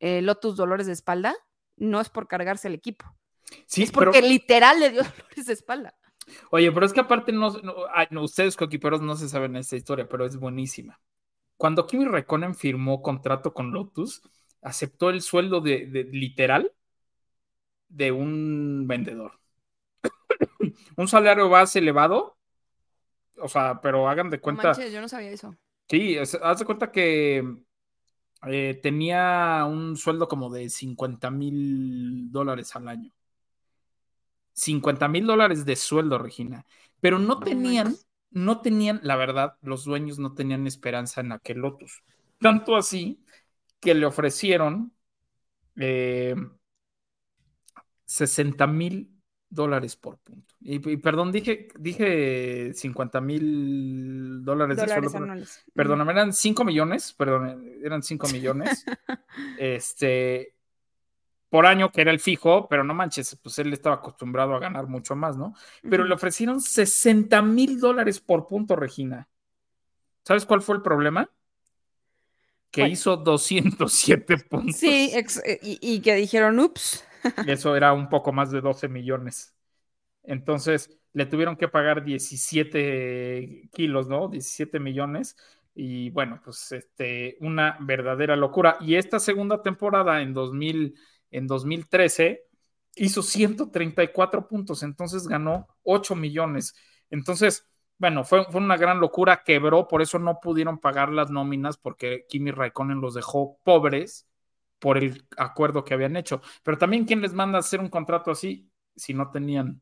eh, 0.03 0.21
Lotus 0.21 0.57
dolores 0.57 0.87
de 0.87 0.93
espalda, 0.93 1.35
no 1.77 2.01
es 2.01 2.11
por 2.11 2.29
cargarse 2.29 2.69
el 2.69 2.75
equipo, 2.75 3.07
Sí, 3.67 3.85
es 3.85 3.91
porque 3.93 4.19
pero, 4.21 4.29
literal 4.29 4.81
le 4.81 4.91
dio 4.91 5.03
dolores 5.05 5.47
de 5.47 5.53
espalda. 5.55 5.95
oye, 6.51 6.71
pero 6.73 6.85
es 6.85 6.93
que 6.93 7.01
aparte 7.01 7.33
no, 7.33 7.51
no- 7.63 7.75
ay, 7.95 8.09
no, 8.11 8.23
ustedes 8.25 8.57
coquiperos 8.57 9.01
no 9.01 9.17
se 9.17 9.29
saben 9.29 9.57
esta 9.57 9.77
historia, 9.77 10.09
pero 10.09 10.27
es 10.27 10.37
buenísima. 10.37 11.01
Cuando 11.57 11.87
Kimi 11.87 12.07
Raikkonen 12.07 12.55
firmó 12.55 13.01
contrato 13.03 13.55
con 13.55 13.71
Lotus, 13.73 14.23
aceptó 14.61 15.11
el 15.11 15.23
sueldo 15.23 15.61
de, 15.61 15.87
de- 15.87 16.05
literal 16.05 16.73
de 17.89 18.11
un 18.13 18.87
vendedor. 18.89 19.39
un 20.97 21.09
salario 21.09 21.49
base 21.49 21.79
elevado 21.79 22.37
O 23.37 23.49
sea, 23.49 23.81
pero 23.81 24.09
hagan 24.09 24.31
de 24.31 24.41
cuenta. 24.41 24.63
No 24.65 24.69
manches, 24.71 24.93
yo 24.93 25.01
no 25.01 25.09
sabía 25.09 25.31
eso. 25.31 25.57
Sí, 25.89 26.17
haz 26.19 26.59
de 26.59 26.65
cuenta 26.65 26.91
que 26.91 27.45
eh, 28.47 28.79
tenía 28.83 29.65
un 29.69 29.97
sueldo 29.97 30.29
como 30.29 30.51
de 30.51 30.69
50 30.69 31.31
mil 31.31 32.31
dólares 32.33 32.75
al 32.75 32.89
año. 32.89 33.13
50 34.53 35.09
mil 35.09 35.27
dólares 35.27 35.65
de 35.65 35.77
sueldo, 35.77 36.19
Regina. 36.19 36.67
Pero 37.01 37.19
no 37.19 37.39
tenían, 37.39 37.97
no 38.31 38.61
tenían, 38.61 39.01
la 39.03 39.17
verdad, 39.17 39.57
los 39.63 39.85
dueños 39.85 40.19
no 40.19 40.35
tenían 40.35 40.67
esperanza 40.67 41.21
en 41.21 41.33
aquel 41.33 41.59
Lotus. 41.59 42.03
Tanto 42.39 42.77
así 42.77 43.25
que 43.81 43.95
le 43.95 44.07
ofrecieron 44.07 44.93
60 48.05 48.65
eh, 48.65 48.67
mil 48.69 49.12
dólares 49.53 49.97
por 49.97 50.19
punto. 50.19 50.55
Y, 50.61 50.79
perdón, 50.97 51.33
dije, 51.33 51.69
dije 51.79 52.73
50 52.75 53.21
mil 53.21 54.45
dólares, 54.45 54.77
de 54.77 54.89
sueldo. 54.89 55.47
Perdón, 55.75 56.09
eran 56.09 56.33
5 56.33 56.65
millones, 56.65 57.13
perdón, 57.13 57.65
eran 57.83 58.03
5 58.03 58.29
millones. 58.33 58.85
este, 59.59 60.55
por 61.49 61.67
año, 61.67 61.93
que 61.93 62.01
era 62.01 62.11
el 62.11 62.21
fijo, 62.21 62.67
pero 62.69 62.83
no 62.83 62.95
manches, 62.95 63.39
pues 63.43 63.59
él 63.59 63.73
estaba 63.73 63.97
acostumbrado 63.97 64.55
a 64.55 64.59
ganar 64.59 64.87
mucho 64.87 65.15
más, 65.15 65.37
¿no? 65.37 65.55
Pero 65.89 66.05
le 66.05 66.15
ofrecieron 66.15 66.61
60 66.61 67.43
mil 67.43 67.79
dólares 67.79 68.21
por 68.21 68.49
punto, 68.49 68.75
Regina. 68.75 69.29
¿Sabes 70.25 70.47
cuál 70.47 70.63
fue 70.63 70.77
el 70.77 70.83
problema? 70.83 71.29
Que 72.71 72.89
hizo 72.89 73.19
207 73.19 74.39
puntos. 74.49 74.77
Sí, 74.77 75.13
eh, 75.15 75.59
y, 75.61 76.01
que 76.01 76.15
dijeron, 76.15 76.59
ups. 76.59 77.05
Eso 77.47 77.77
era 77.77 77.93
un 77.93 78.09
poco 78.09 78.33
más 78.33 78.51
de 78.51 78.61
12 78.61 78.89
millones. 78.89 79.55
Entonces 80.23 80.99
le 81.13 81.27
tuvieron 81.27 81.57
que 81.57 81.69
pagar 81.69 82.05
17 82.05 83.69
kilos, 83.73 84.09
¿no? 84.09 84.29
17 84.29 84.81
millones. 84.81 85.37
Y 85.75 86.11
bueno, 86.11 86.41
pues 86.45 86.73
este, 86.73 87.37
una 87.41 87.77
verdadera 87.81 88.37
locura. 88.37 88.77
Y 88.81 88.97
esta 88.97 89.19
segunda 89.19 89.63
temporada 89.63 90.23
en 90.23 90.35
2000 90.35 90.95
en 91.33 91.47
2013 91.47 92.45
hizo 92.95 93.23
134 93.23 94.47
puntos, 94.47 94.83
entonces 94.83 95.27
ganó 95.27 95.67
8 95.83 96.15
millones. 96.15 96.75
Entonces, 97.11 97.67
bueno, 97.99 98.25
fue, 98.25 98.45
fue, 98.45 98.61
una 98.61 98.77
gran 98.77 99.01
locura, 99.01 99.43
quebró, 99.45 99.89
por 99.89 100.03
eso 100.03 100.19
no 100.19 100.39
pudieron 100.41 100.79
pagar 100.79 101.11
las 101.11 101.31
nóminas 101.31 101.77
porque 101.79 102.27
Kimi 102.29 102.51
Raikkonen 102.51 103.01
los 103.01 103.15
dejó 103.15 103.59
pobres 103.65 104.29
por 104.83 104.99
el 104.99 105.25
acuerdo 105.37 105.85
que 105.85 105.95
habían 105.95 106.17
hecho. 106.17 106.43
Pero 106.65 106.77
también, 106.77 107.05
¿quién 107.05 107.23
les 107.23 107.33
manda 107.33 107.59
a 107.59 107.61
hacer 107.61 107.79
un 107.81 107.89
contrato 107.89 108.33
así 108.33 108.69
si 108.97 109.15
no 109.15 109.31
tenían, 109.31 109.81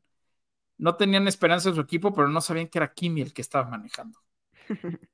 no 0.78 0.97
tenían 0.97 1.26
esperanza 1.28 1.71
en 1.71 1.76
su 1.76 1.80
equipo, 1.80 2.12
pero 2.12 2.28
no 2.28 2.40
sabían 2.42 2.69
que 2.69 2.78
era 2.78 2.92
Kimi 2.92 3.23
el 3.23 3.33
que 3.33 3.42
estaba 3.42 3.69
manejando? 3.71 4.19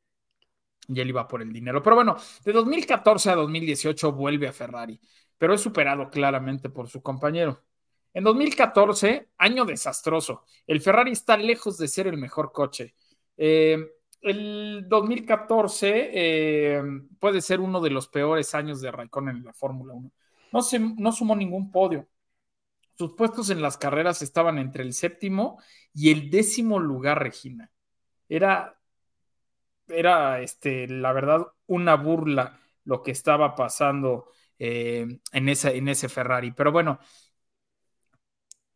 y 0.89 1.01
él 1.01 1.09
iba 1.09 1.29
por 1.29 1.43
el 1.43 1.53
dinero. 1.53 1.83
Pero 1.83 1.97
bueno, 1.97 2.17
de 2.45 2.53
2014 2.53 3.31
a 3.31 3.37
2018 3.37 4.13
vuelve 4.13 4.49
a 4.49 4.53
Ferrari 4.53 5.01
pero 5.39 5.55
es 5.55 5.61
superado 5.61 6.11
claramente 6.11 6.71
por 6.71 6.89
su 6.89 7.03
compañero. 7.03 7.63
En 8.15 8.25
2014, 8.25 9.29
año 9.37 9.65
desastroso. 9.65 10.45
El 10.67 10.81
Ferrari 10.81 11.13
está 11.13 11.37
lejos 11.37 11.77
de 11.79 11.89
ser 11.89 12.07
el 12.07 12.17
mejor 12.17 12.53
coche. 12.53 12.95
Eh, 13.37 13.79
el 14.21 14.87
2014 14.89 16.11
eh, 16.13 16.83
puede 17.19 17.41
ser 17.41 17.61
uno 17.61 17.81
de 17.81 17.91
los 17.91 18.09
peores 18.09 18.55
años 18.55 18.81
de 18.81 18.91
Raikkonen 18.91 19.37
en 19.37 19.45
la 19.45 19.53
Fórmula 19.53 19.95
1. 19.95 20.11
No, 20.53 20.61
no 20.99 21.13
sumó 21.13 21.37
ningún 21.37 21.71
podio. 21.71 22.09
Sus 22.99 23.13
puestos 23.15 23.51
en 23.51 23.63
las 23.63 23.77
carreras 23.77 24.23
estaban 24.23 24.59
entre 24.59 24.83
el 24.83 24.95
séptimo 24.95 25.61
y 25.93 26.11
el 26.11 26.31
décimo 26.31 26.79
lugar, 26.79 27.23
Regina. 27.23 27.71
Era, 28.29 28.79
era 29.89 30.41
este, 30.41 30.89
la 30.89 31.13
verdad, 31.13 31.47
una 31.67 31.97
burla 31.97 32.59
lo 32.85 33.03
que 33.03 33.11
estaba 33.11 33.55
pasando 33.55 34.31
eh, 34.59 35.07
en, 35.33 35.49
en 35.49 35.89
ese 35.89 36.09
Ferrari. 36.09 36.53
Pero 36.53 36.73
bueno, 36.73 36.99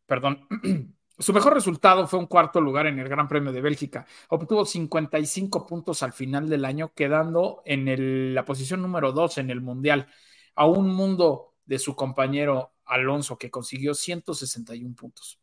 perdón. 0.05 0.47
Su 1.21 1.33
mejor 1.33 1.53
resultado 1.53 2.07
fue 2.07 2.17
un 2.17 2.25
cuarto 2.25 2.59
lugar 2.59 2.87
en 2.87 2.97
el 2.97 3.07
Gran 3.07 3.27
Premio 3.27 3.51
de 3.51 3.61
Bélgica. 3.61 4.07
Obtuvo 4.29 4.65
55 4.65 5.67
puntos 5.67 6.01
al 6.01 6.13
final 6.13 6.49
del 6.49 6.65
año, 6.65 6.93
quedando 6.95 7.61
en 7.63 8.33
la 8.33 8.43
posición 8.43 8.81
número 8.81 9.11
2 9.11 9.37
en 9.37 9.51
el 9.51 9.61
Mundial, 9.61 10.07
a 10.55 10.65
un 10.65 10.91
mundo 10.93 11.53
de 11.65 11.77
su 11.77 11.95
compañero 11.95 12.73
Alonso, 12.85 13.37
que 13.37 13.51
consiguió 13.51 13.93
161 13.93 14.95
puntos. 14.95 15.39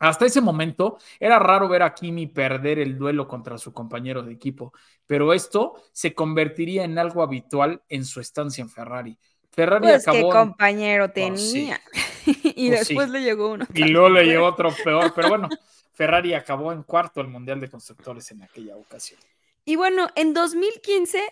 Hasta 0.00 0.26
ese 0.26 0.40
momento 0.40 0.98
era 1.20 1.38
raro 1.38 1.68
ver 1.68 1.84
a 1.84 1.94
Kimi 1.94 2.26
perder 2.26 2.80
el 2.80 2.98
duelo 2.98 3.28
contra 3.28 3.58
su 3.58 3.72
compañero 3.72 4.24
de 4.24 4.32
equipo, 4.32 4.72
pero 5.06 5.32
esto 5.32 5.74
se 5.92 6.14
convertiría 6.14 6.82
en 6.82 6.98
algo 6.98 7.22
habitual 7.22 7.84
en 7.88 8.04
su 8.04 8.20
estancia 8.20 8.62
en 8.62 8.70
Ferrari. 8.70 9.18
Ferrari 9.54 9.86
pues 9.86 10.08
acabó. 10.08 10.30
¿Qué 10.30 10.36
compañero 10.36 11.12
pues 11.12 11.14
tenía? 11.14 11.80
y 12.26 12.68
pues 12.68 12.88
después 12.88 13.10
le 13.10 13.22
llegó 13.22 13.52
uno. 13.52 13.66
Y 13.72 13.84
luego 13.84 14.08
le 14.08 14.24
llegó 14.24 14.46
otro 14.46 14.74
peor, 14.82 15.12
pero 15.14 15.28
bueno, 15.28 15.48
Ferrari 15.92 16.34
acabó 16.34 16.72
en 16.72 16.82
cuarto 16.82 17.20
el 17.20 17.28
Mundial 17.28 17.60
de 17.60 17.70
Constructores 17.70 18.30
en 18.32 18.42
aquella 18.42 18.76
ocasión. 18.76 19.20
Y 19.64 19.76
bueno, 19.76 20.08
en 20.16 20.34
2015, 20.34 21.22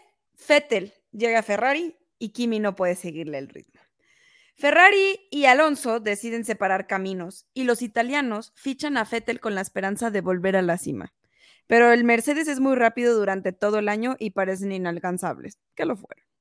Vettel 0.49 0.95
llega 1.11 1.41
a 1.41 1.43
Ferrari 1.43 1.97
y 2.19 2.31
Kimi 2.31 2.61
no 2.61 2.77
puede 2.77 2.95
seguirle 2.95 3.39
el 3.39 3.49
ritmo. 3.49 3.81
Ferrari 4.55 5.27
y 5.31 5.47
Alonso 5.47 5.99
deciden 5.99 6.45
separar 6.45 6.87
caminos 6.87 7.47
y 7.53 7.65
los 7.65 7.83
italianos 7.83 8.53
fichan 8.55 8.97
a 8.97 9.05
Vettel 9.05 9.41
con 9.41 9.55
la 9.55 9.61
esperanza 9.61 10.11
de 10.11 10.21
volver 10.21 10.57
a 10.57 10.63
la 10.63 10.79
cima. 10.79 11.13
Pero 11.67 11.93
el 11.93 12.05
Mercedes 12.05 12.49
es 12.49 12.61
muy 12.61 12.77
rápido 12.77 13.17
durante 13.19 13.53
todo 13.53 13.79
el 13.79 13.89
año 13.89 14.17
y 14.19 14.31
parecen 14.31 14.73
inalcanzables, 14.73 15.59
que 15.75 15.85
lo 15.85 15.97
fueron. 15.97 16.32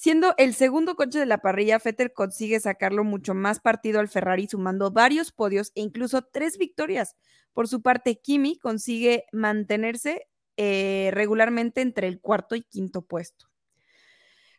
Siendo 0.00 0.32
el 0.38 0.54
segundo 0.54 0.96
coche 0.96 1.18
de 1.18 1.26
la 1.26 1.42
parrilla, 1.42 1.78
Vettel 1.78 2.14
consigue 2.14 2.58
sacarlo 2.58 3.04
mucho 3.04 3.34
más 3.34 3.60
partido 3.60 4.00
al 4.00 4.08
Ferrari, 4.08 4.46
sumando 4.48 4.90
varios 4.90 5.30
podios 5.30 5.72
e 5.74 5.82
incluso 5.82 6.22
tres 6.22 6.56
victorias. 6.56 7.16
Por 7.52 7.68
su 7.68 7.82
parte, 7.82 8.18
Kimi 8.18 8.56
consigue 8.56 9.26
mantenerse 9.30 10.26
eh, 10.56 11.10
regularmente 11.12 11.82
entre 11.82 12.08
el 12.08 12.18
cuarto 12.18 12.56
y 12.56 12.62
quinto 12.62 13.02
puesto. 13.02 13.50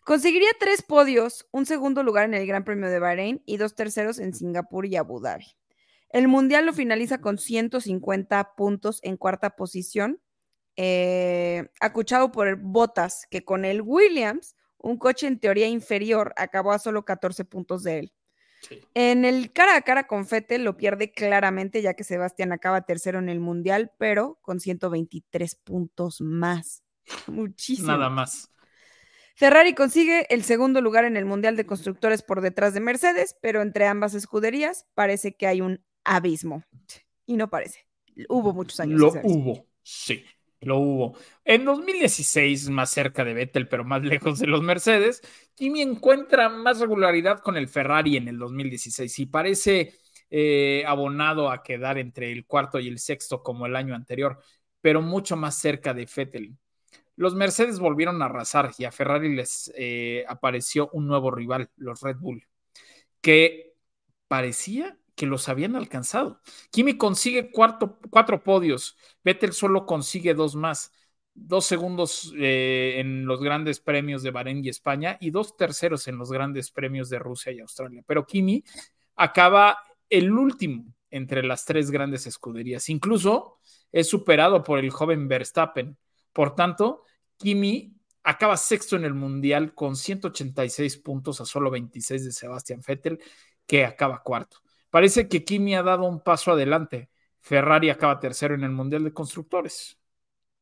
Conseguiría 0.05 0.51
tres 0.59 0.83
podios, 0.83 1.47
un 1.49 1.65
segundo 1.65 2.03
lugar 2.03 2.25
en 2.25 2.35
el 2.35 2.45
Gran 2.45 2.63
Premio 2.63 2.91
de 2.91 2.99
Bahrein 2.99 3.41
y 3.47 3.57
dos 3.57 3.73
terceros 3.73 4.19
en 4.19 4.35
Singapur 4.35 4.85
y 4.85 4.95
Abu 4.95 5.21
Dhabi. 5.21 5.47
El 6.09 6.27
Mundial 6.27 6.67
lo 6.67 6.73
finaliza 6.73 7.19
con 7.19 7.39
150 7.39 8.53
puntos 8.55 8.99
en 9.01 9.17
cuarta 9.17 9.55
posición, 9.55 10.21
eh, 10.75 11.67
acuchado 11.79 12.31
por 12.31 12.57
Bottas, 12.57 13.25
que 13.31 13.43
con 13.43 13.65
el 13.65 13.81
Williams, 13.81 14.55
un 14.81 14.97
coche 14.97 15.27
en 15.27 15.39
teoría 15.39 15.67
inferior, 15.67 16.33
acabó 16.35 16.71
a 16.71 16.79
solo 16.79 17.05
14 17.05 17.45
puntos 17.45 17.83
de 17.83 17.99
él. 17.99 18.13
En 18.93 19.25
el 19.25 19.51
cara 19.51 19.75
a 19.75 19.81
cara 19.81 20.05
con 20.05 20.27
Fettel 20.27 20.63
lo 20.63 20.77
pierde 20.77 21.11
claramente, 21.11 21.81
ya 21.81 21.95
que 21.95 22.03
Sebastián 22.03 22.51
acaba 22.51 22.81
tercero 22.81 23.19
en 23.19 23.29
el 23.29 23.39
Mundial, 23.39 23.91
pero 23.97 24.37
con 24.41 24.59
123 24.59 25.55
puntos 25.55 26.21
más. 26.21 26.83
Muchísimo. 27.27 27.87
Nada 27.87 28.09
más. 28.09 28.51
Ferrari 29.35 29.73
consigue 29.73 30.27
el 30.29 30.43
segundo 30.43 30.81
lugar 30.81 31.05
en 31.05 31.17
el 31.17 31.25
Mundial 31.25 31.55
de 31.55 31.65
Constructores 31.65 32.21
por 32.21 32.41
detrás 32.41 32.73
de 32.73 32.81
Mercedes, 32.81 33.35
pero 33.41 33.61
entre 33.61 33.87
ambas 33.87 34.13
escuderías 34.13 34.85
parece 34.93 35.35
que 35.35 35.47
hay 35.47 35.61
un 35.61 35.83
abismo. 36.03 36.63
Y 37.25 37.37
no 37.37 37.49
parece. 37.49 37.87
Hubo 38.29 38.53
muchos 38.53 38.79
años. 38.79 38.99
Lo 38.99 39.13
hubo, 39.23 39.65
sí, 39.81 40.23
lo 40.61 40.77
hubo. 40.77 41.17
En 41.43 41.65
2016, 41.65 42.69
más 42.69 42.91
cerca 42.91 43.23
de 43.25 43.33
Vettel, 43.33 43.67
pero 43.67 43.83
más 43.83 44.03
lejos 44.03 44.39
de 44.39 44.47
los 44.47 44.61
Mercedes, 44.61 45.21
Kimi 45.55 45.81
encuentra 45.81 46.49
más 46.49 46.79
regularidad 46.79 47.39
con 47.39 47.57
el 47.57 47.67
Ferrari 47.67 48.17
en 48.17 48.27
el 48.27 48.37
2016 48.37 49.19
y 49.19 49.25
parece 49.25 49.95
eh, 50.29 50.83
abonado 50.87 51.51
a 51.51 51.63
quedar 51.63 51.97
entre 51.97 52.31
el 52.31 52.45
cuarto 52.45 52.79
y 52.79 52.87
el 52.87 52.99
sexto 52.99 53.43
como 53.43 53.65
el 53.65 53.75
año 53.75 53.95
anterior, 53.95 54.39
pero 54.81 55.01
mucho 55.01 55.35
más 55.35 55.57
cerca 55.59 55.93
de 55.93 56.07
Vettel. 56.15 56.57
Los 57.15 57.35
Mercedes 57.35 57.79
volvieron 57.79 58.21
a 58.21 58.25
arrasar 58.25 58.71
y 58.77 58.85
a 58.85 58.91
Ferrari 58.91 59.35
les 59.35 59.71
eh, 59.75 60.25
apareció 60.27 60.89
un 60.93 61.07
nuevo 61.07 61.31
rival, 61.31 61.69
los 61.75 62.01
Red 62.01 62.17
Bull, 62.17 62.47
que 63.21 63.75
parecía 64.27 64.97
que 65.21 65.27
los 65.27 65.49
habían 65.49 65.75
alcanzado. 65.75 66.41
Kimi 66.71 66.97
consigue 66.97 67.51
cuatro 67.51 68.43
podios, 68.43 68.97
Vettel 69.23 69.53
solo 69.53 69.85
consigue 69.85 70.33
dos 70.33 70.55
más, 70.55 70.91
dos 71.35 71.67
segundos 71.67 72.33
eh, 72.39 72.95
en 72.97 73.27
los 73.27 73.39
grandes 73.39 73.79
premios 73.79 74.23
de 74.23 74.31
Bahrein 74.31 74.65
y 74.65 74.69
España 74.69 75.19
y 75.21 75.29
dos 75.29 75.55
terceros 75.55 76.07
en 76.07 76.17
los 76.17 76.31
grandes 76.31 76.71
premios 76.71 77.07
de 77.11 77.19
Rusia 77.19 77.51
y 77.51 77.59
Australia. 77.59 78.03
Pero 78.07 78.25
Kimi 78.25 78.63
acaba 79.15 79.77
el 80.09 80.31
último 80.31 80.91
entre 81.11 81.43
las 81.43 81.65
tres 81.65 81.91
grandes 81.91 82.25
escuderías. 82.25 82.89
Incluso 82.89 83.59
es 83.91 84.09
superado 84.09 84.63
por 84.63 84.79
el 84.79 84.89
joven 84.89 85.27
Verstappen. 85.27 85.99
Por 86.33 86.55
tanto, 86.55 87.03
Kimi 87.37 87.93
acaba 88.23 88.57
sexto 88.57 88.95
en 88.95 89.05
el 89.05 89.13
Mundial 89.13 89.75
con 89.75 89.95
186 89.95 90.97
puntos 90.97 91.39
a 91.41 91.45
solo 91.45 91.69
26 91.69 92.25
de 92.25 92.31
Sebastian 92.31 92.81
Vettel, 92.83 93.19
que 93.67 93.85
acaba 93.85 94.23
cuarto. 94.23 94.63
Parece 94.91 95.27
que 95.27 95.43
Kimi 95.43 95.73
ha 95.75 95.83
dado 95.83 96.03
un 96.03 96.21
paso 96.21 96.51
adelante. 96.51 97.09
Ferrari 97.39 97.89
acaba 97.89 98.19
tercero 98.19 98.53
en 98.53 98.63
el 98.63 98.71
Mundial 98.71 99.03
de 99.03 99.13
Constructores. 99.13 99.97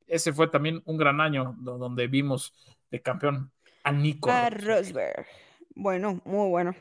ese 0.08 0.32
fue 0.32 0.48
también 0.48 0.82
un 0.86 0.98
gran 0.98 1.20
año 1.20 1.56
donde 1.60 2.08
vimos 2.08 2.54
de 2.90 3.02
campeón 3.02 3.52
a 3.84 3.92
Nico. 3.92 4.32
A 4.32 4.50
Rosberg. 4.50 5.26
Bueno, 5.76 6.22
muy 6.26 6.50
bueno. 6.50 6.76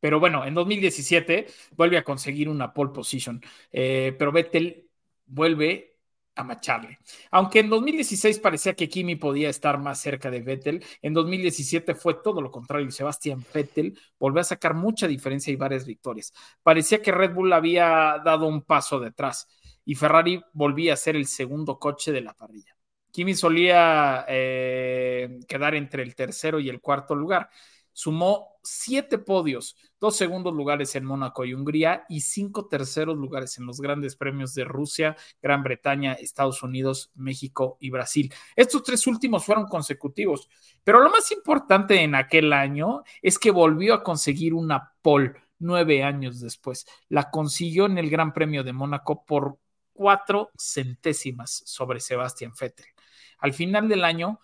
Pero 0.00 0.20
bueno, 0.20 0.44
en 0.44 0.54
2017 0.54 1.46
vuelve 1.76 1.96
a 1.96 2.04
conseguir 2.04 2.48
una 2.48 2.72
pole 2.74 2.92
position, 2.92 3.40
eh, 3.72 4.14
pero 4.18 4.32
Vettel 4.32 4.88
vuelve 5.26 5.93
a 6.36 6.44
macharle. 6.44 6.98
Aunque 7.30 7.60
en 7.60 7.70
2016 7.70 8.38
parecía 8.40 8.74
que 8.74 8.88
Kimi 8.88 9.16
podía 9.16 9.48
estar 9.48 9.78
más 9.78 10.00
cerca 10.00 10.30
de 10.30 10.40
Vettel, 10.40 10.84
en 11.02 11.14
2017 11.14 11.94
fue 11.94 12.14
todo 12.22 12.40
lo 12.40 12.50
contrario. 12.50 12.90
Sebastián 12.90 13.44
Vettel 13.52 13.98
volvió 14.18 14.40
a 14.40 14.44
sacar 14.44 14.74
mucha 14.74 15.06
diferencia 15.06 15.52
y 15.52 15.56
varias 15.56 15.86
victorias. 15.86 16.32
Parecía 16.62 17.00
que 17.02 17.12
Red 17.12 17.34
Bull 17.34 17.52
había 17.52 18.20
dado 18.24 18.46
un 18.46 18.62
paso 18.62 18.98
detrás 18.98 19.46
y 19.84 19.94
Ferrari 19.94 20.42
volvía 20.52 20.94
a 20.94 20.96
ser 20.96 21.16
el 21.16 21.26
segundo 21.26 21.78
coche 21.78 22.12
de 22.12 22.22
la 22.22 22.34
parrilla. 22.34 22.76
Kimi 23.10 23.34
solía 23.34 24.24
eh, 24.28 25.38
quedar 25.46 25.76
entre 25.76 26.02
el 26.02 26.16
tercero 26.16 26.58
y 26.58 26.68
el 26.68 26.80
cuarto 26.80 27.14
lugar. 27.14 27.48
Sumó 27.94 28.58
siete 28.62 29.18
podios, 29.18 29.76
dos 30.00 30.16
segundos 30.16 30.52
lugares 30.52 30.94
en 30.96 31.04
Mónaco 31.04 31.44
y 31.44 31.54
Hungría 31.54 32.04
y 32.08 32.20
cinco 32.20 32.66
terceros 32.66 33.16
lugares 33.16 33.56
en 33.56 33.66
los 33.66 33.80
grandes 33.80 34.16
premios 34.16 34.52
de 34.54 34.64
Rusia, 34.64 35.16
Gran 35.40 35.62
Bretaña, 35.62 36.14
Estados 36.14 36.62
Unidos, 36.62 37.12
México 37.14 37.78
y 37.80 37.90
Brasil. 37.90 38.34
Estos 38.56 38.82
tres 38.82 39.06
últimos 39.06 39.44
fueron 39.44 39.66
consecutivos, 39.66 40.48
pero 40.82 41.00
lo 41.00 41.08
más 41.08 41.30
importante 41.30 42.02
en 42.02 42.14
aquel 42.14 42.52
año 42.52 43.04
es 43.22 43.38
que 43.38 43.50
volvió 43.50 43.94
a 43.94 44.02
conseguir 44.02 44.54
una 44.54 44.92
pole 45.00 45.34
nueve 45.60 46.02
años 46.02 46.40
después. 46.40 46.86
La 47.08 47.30
consiguió 47.30 47.86
en 47.86 47.98
el 47.98 48.10
Gran 48.10 48.32
Premio 48.32 48.64
de 48.64 48.72
Mónaco 48.72 49.24
por 49.24 49.58
cuatro 49.92 50.50
centésimas 50.58 51.62
sobre 51.64 52.00
Sebastián 52.00 52.52
Vettel. 52.60 52.86
Al 53.38 53.52
final 53.52 53.88
del 53.88 54.04
año, 54.04 54.40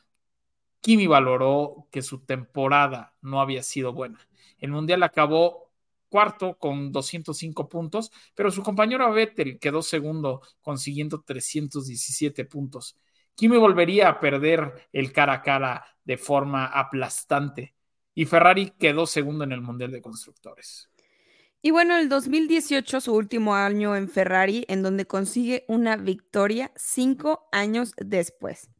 Kimi 0.81 1.07
valoró 1.07 1.89
que 1.91 2.03
su 2.03 2.21
temporada 2.21 3.15
no 3.21 3.41
había 3.41 3.63
sido 3.63 3.93
buena. 3.93 4.19
El 4.59 4.71
Mundial 4.71 5.03
acabó 5.03 5.71
cuarto 6.09 6.59
con 6.59 6.93
205 6.93 7.69
puntos, 7.69 8.11
pero 8.35 8.51
su 8.51 8.63
compañero 8.63 9.11
Vettel 9.13 9.59
quedó 9.59 9.83
segundo 9.83 10.43
consiguiendo 10.61 11.23
317 11.23 12.45
puntos. 12.45 12.97
Kimi 13.35 13.57
volvería 13.57 14.09
a 14.09 14.21
perder 14.21 14.89
el 14.93 15.13
cara 15.13 15.35
a 15.35 15.43
cara 15.43 15.85
de 16.05 16.19
forma 16.19 16.67
aplastante 16.67 17.75
y 18.15 18.27
Ferrari 18.27 18.73
quedó 18.79 19.07
segundo 19.07 19.45
en 19.45 19.53
el 19.53 19.63
Mundial 19.63 19.93
de 19.93 20.03
Constructores. 20.03 20.91
Y 21.63 21.71
bueno, 21.71 21.97
el 21.97 22.09
2018, 22.09 23.01
su 23.01 23.15
último 23.15 23.55
año 23.55 23.95
en 23.95 24.09
Ferrari, 24.09 24.65
en 24.69 24.83
donde 24.83 25.07
consigue 25.07 25.65
una 25.69 25.97
victoria 25.97 26.73
cinco 26.75 27.49
años 27.53 27.93
después. 27.99 28.71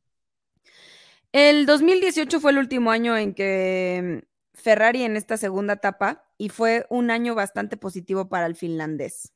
El 1.33 1.65
2018 1.65 2.41
fue 2.41 2.51
el 2.51 2.59
último 2.59 2.91
año 2.91 3.17
en 3.17 3.35
que 3.35 4.23
mm, 4.23 4.59
Ferrari 4.59 5.05
en 5.05 5.17
esta 5.17 5.37
segunda 5.37 5.75
etapa 5.75 6.25
y 6.37 6.49
fue 6.49 6.87
un 6.91 7.11
año 7.13 7.37
bastante 7.37 7.77
positivo 7.77 8.29
para 8.29 8.47
el 8.47 8.57
finlandés. 8.57 9.33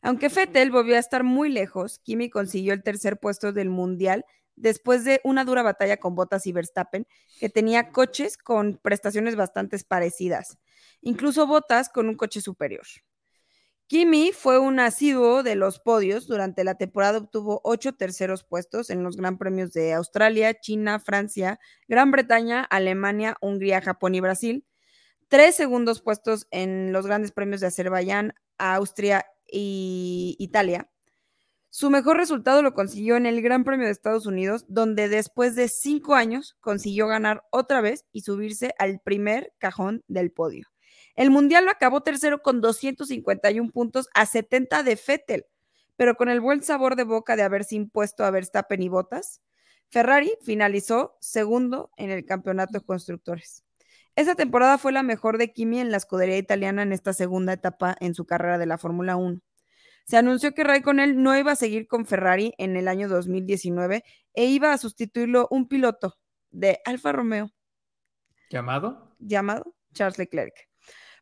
Aunque 0.00 0.28
Vettel 0.28 0.70
volvió 0.70 0.96
a 0.96 0.98
estar 0.98 1.22
muy 1.22 1.50
lejos, 1.50 1.98
Kimi 1.98 2.30
consiguió 2.30 2.72
el 2.72 2.82
tercer 2.82 3.18
puesto 3.20 3.52
del 3.52 3.68
Mundial 3.68 4.24
después 4.56 5.04
de 5.04 5.20
una 5.22 5.44
dura 5.44 5.62
batalla 5.62 5.98
con 5.98 6.14
Bottas 6.14 6.46
y 6.46 6.52
Verstappen, 6.52 7.06
que 7.38 7.50
tenía 7.50 7.92
coches 7.92 8.38
con 8.38 8.78
prestaciones 8.78 9.36
bastante 9.36 9.78
parecidas, 9.86 10.58
incluso 11.02 11.46
Bottas 11.46 11.90
con 11.90 12.08
un 12.08 12.16
coche 12.16 12.40
superior. 12.40 12.86
Kimi 13.90 14.30
fue 14.30 14.60
un 14.60 14.78
asiduo 14.78 15.42
de 15.42 15.56
los 15.56 15.80
podios. 15.80 16.28
Durante 16.28 16.62
la 16.62 16.76
temporada 16.76 17.18
obtuvo 17.18 17.60
ocho 17.64 17.92
terceros 17.92 18.44
puestos 18.44 18.88
en 18.88 19.02
los 19.02 19.16
Gran 19.16 19.36
Premios 19.36 19.72
de 19.72 19.94
Australia, 19.94 20.54
China, 20.60 21.00
Francia, 21.00 21.58
Gran 21.88 22.12
Bretaña, 22.12 22.62
Alemania, 22.62 23.36
Hungría, 23.40 23.80
Japón 23.80 24.14
y 24.14 24.20
Brasil. 24.20 24.64
Tres 25.26 25.56
segundos 25.56 26.02
puestos 26.02 26.46
en 26.52 26.92
los 26.92 27.04
Grandes 27.04 27.32
Premios 27.32 27.60
de 27.60 27.66
Azerbaiyán, 27.66 28.32
Austria 28.58 29.26
y 29.50 30.36
Italia. 30.38 30.88
Su 31.68 31.90
mejor 31.90 32.16
resultado 32.16 32.62
lo 32.62 32.74
consiguió 32.74 33.16
en 33.16 33.26
el 33.26 33.42
Gran 33.42 33.64
Premio 33.64 33.86
de 33.86 33.92
Estados 33.92 34.24
Unidos, 34.24 34.66
donde 34.68 35.08
después 35.08 35.56
de 35.56 35.66
cinco 35.66 36.14
años 36.14 36.56
consiguió 36.60 37.08
ganar 37.08 37.42
otra 37.50 37.80
vez 37.80 38.04
y 38.12 38.20
subirse 38.20 38.72
al 38.78 39.00
primer 39.00 39.52
cajón 39.58 40.04
del 40.06 40.30
podio. 40.30 40.69
El 41.16 41.30
Mundial 41.30 41.64
lo 41.64 41.70
acabó 41.70 42.02
tercero 42.02 42.42
con 42.42 42.60
251 42.60 43.70
puntos 43.70 44.08
a 44.14 44.26
70 44.26 44.82
de 44.82 44.96
Fettel, 44.96 45.46
pero 45.96 46.14
con 46.14 46.28
el 46.28 46.40
buen 46.40 46.62
sabor 46.62 46.96
de 46.96 47.04
boca 47.04 47.36
de 47.36 47.42
haberse 47.42 47.74
impuesto 47.74 48.24
a 48.24 48.30
Verstappen 48.30 48.82
y 48.82 48.88
Bottas, 48.88 49.42
Ferrari 49.90 50.32
finalizó 50.42 51.16
segundo 51.20 51.90
en 51.96 52.10
el 52.10 52.24
campeonato 52.24 52.78
de 52.78 52.84
constructores. 52.84 53.64
Esa 54.16 54.34
temporada 54.34 54.78
fue 54.78 54.92
la 54.92 55.02
mejor 55.02 55.38
de 55.38 55.52
Kimi 55.52 55.80
en 55.80 55.90
la 55.90 55.96
escudería 55.96 56.38
italiana 56.38 56.82
en 56.82 56.92
esta 56.92 57.12
segunda 57.12 57.52
etapa 57.52 57.96
en 58.00 58.14
su 58.14 58.24
carrera 58.24 58.58
de 58.58 58.66
la 58.66 58.78
Fórmula 58.78 59.16
1. 59.16 59.40
Se 60.04 60.16
anunció 60.16 60.52
que 60.54 60.64
Raikkonen 60.64 61.22
no 61.22 61.36
iba 61.36 61.52
a 61.52 61.56
seguir 61.56 61.86
con 61.86 62.06
Ferrari 62.06 62.54
en 62.58 62.76
el 62.76 62.88
año 62.88 63.08
2019 63.08 64.04
e 64.34 64.44
iba 64.46 64.72
a 64.72 64.78
sustituirlo 64.78 65.48
un 65.50 65.68
piloto 65.68 66.18
de 66.50 66.80
Alfa 66.84 67.12
Romeo. 67.12 67.52
¿Llamado? 68.50 69.14
Llamado 69.18 69.74
Charles 69.92 70.18
Leclerc. 70.18 70.69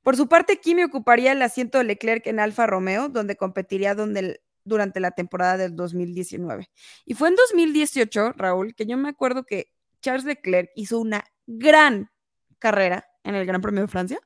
Por 0.03 0.17
su 0.17 0.29
parte, 0.29 0.59
Kimi 0.59 0.85
ocuparía 0.85 1.33
el 1.33 1.43
asiento 1.43 1.79
de 1.79 1.85
Leclerc 1.85 2.27
en 2.27 2.41
Alfa 2.41 2.67
Romeo, 2.67 3.09
donde 3.09 3.37
competiría 3.37 3.95
durante 4.65 5.01
la 5.01 5.11
temporada 5.11 5.57
del 5.57 5.77
2019. 5.77 6.71
Y 7.05 7.15
fue 7.15 7.29
en 7.29 7.37
2018, 7.37 8.33
Raúl, 8.37 8.75
que 8.75 8.87
yo 8.87 8.97
me 8.97 9.09
acuerdo 9.09 9.45
que 9.45 9.73
Charles 10.01 10.25
Leclerc 10.25 10.71
hizo 10.77 10.99
una 10.99 11.25
gran 11.47 12.11
carrera 12.59 13.07
en 13.25 13.35
el 13.35 13.47
Gran 13.47 13.61
Premio 13.61 13.83
de 13.83 13.89
Francia. 13.89 14.21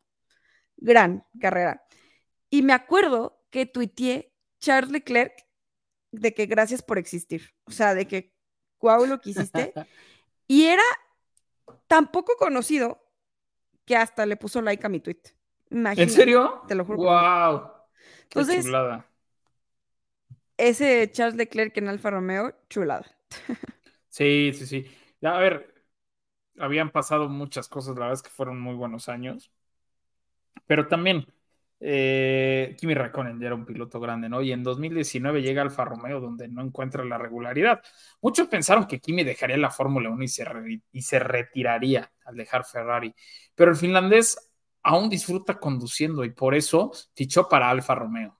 Gran 0.76 1.24
carrera. 1.40 1.84
Y 2.50 2.62
me 2.62 2.72
acuerdo 2.72 3.40
que 3.50 3.66
tuiteé 3.66 4.34
Charles 4.60 4.92
Leclerc 4.92 5.32
de 6.12 6.34
que 6.34 6.46
gracias 6.46 6.82
por 6.82 6.98
existir. 6.98 7.54
O 7.64 7.70
sea, 7.70 7.94
de 7.94 8.06
que 8.06 8.34
guau 8.78 9.06
lo 9.06 9.20
que 9.20 9.30
hiciste. 9.30 9.72
y 10.46 10.66
era 10.66 10.82
tan 11.86 12.10
poco 12.10 12.36
conocido 12.36 13.02
que 13.84 13.96
hasta 13.96 14.26
le 14.26 14.36
puso 14.36 14.60
like 14.60 14.84
a 14.86 14.88
mi 14.88 15.00
tweet. 15.00 15.22
¿En 15.72 16.10
serio? 16.10 16.62
Te 16.68 16.74
lo 16.74 16.84
juro. 16.84 16.98
¡Wow! 16.98 17.70
Entonces, 18.24 18.64
chulada. 18.64 19.06
ese 20.56 21.10
Charles 21.10 21.36
Leclerc 21.36 21.76
en 21.76 21.88
Alfa 21.88 22.10
Romeo, 22.10 22.54
chulada. 22.68 23.06
Sí, 24.08 24.52
sí, 24.54 24.66
sí. 24.66 24.86
Ya, 25.20 25.36
a 25.36 25.40
ver, 25.40 25.74
habían 26.58 26.90
pasado 26.92 27.28
muchas 27.28 27.68
cosas, 27.68 27.94
la 27.96 28.02
verdad 28.02 28.14
es 28.14 28.22
que 28.22 28.30
fueron 28.30 28.60
muy 28.60 28.74
buenos 28.74 29.08
años. 29.08 29.52
Pero 30.66 30.88
también, 30.88 31.26
eh, 31.80 32.76
Kimi 32.78 32.94
Raikkonen 32.94 33.40
ya 33.40 33.46
era 33.46 33.54
un 33.56 33.66
piloto 33.66 34.00
grande, 34.00 34.28
¿no? 34.28 34.40
Y 34.42 34.52
en 34.52 34.62
2019 34.62 35.42
llega 35.42 35.62
Alfa 35.62 35.84
Romeo, 35.84 36.20
donde 36.20 36.48
no 36.48 36.62
encuentra 36.62 37.04
la 37.04 37.18
regularidad. 37.18 37.82
Muchos 38.20 38.48
pensaron 38.48 38.86
que 38.86 39.00
Kimi 39.00 39.24
dejaría 39.24 39.56
la 39.56 39.70
Fórmula 39.70 40.10
1 40.10 40.22
y 40.24 40.28
se, 40.28 40.44
y 40.92 41.02
se 41.02 41.18
retiraría 41.18 42.12
al 42.24 42.36
dejar 42.36 42.64
Ferrari. 42.64 43.14
Pero 43.54 43.70
el 43.72 43.76
finlandés 43.76 44.51
aún 44.82 45.08
disfruta 45.08 45.58
conduciendo 45.58 46.24
y 46.24 46.30
por 46.30 46.54
eso 46.54 46.92
fichó 47.14 47.48
para 47.48 47.70
Alfa 47.70 47.94
Romeo, 47.94 48.38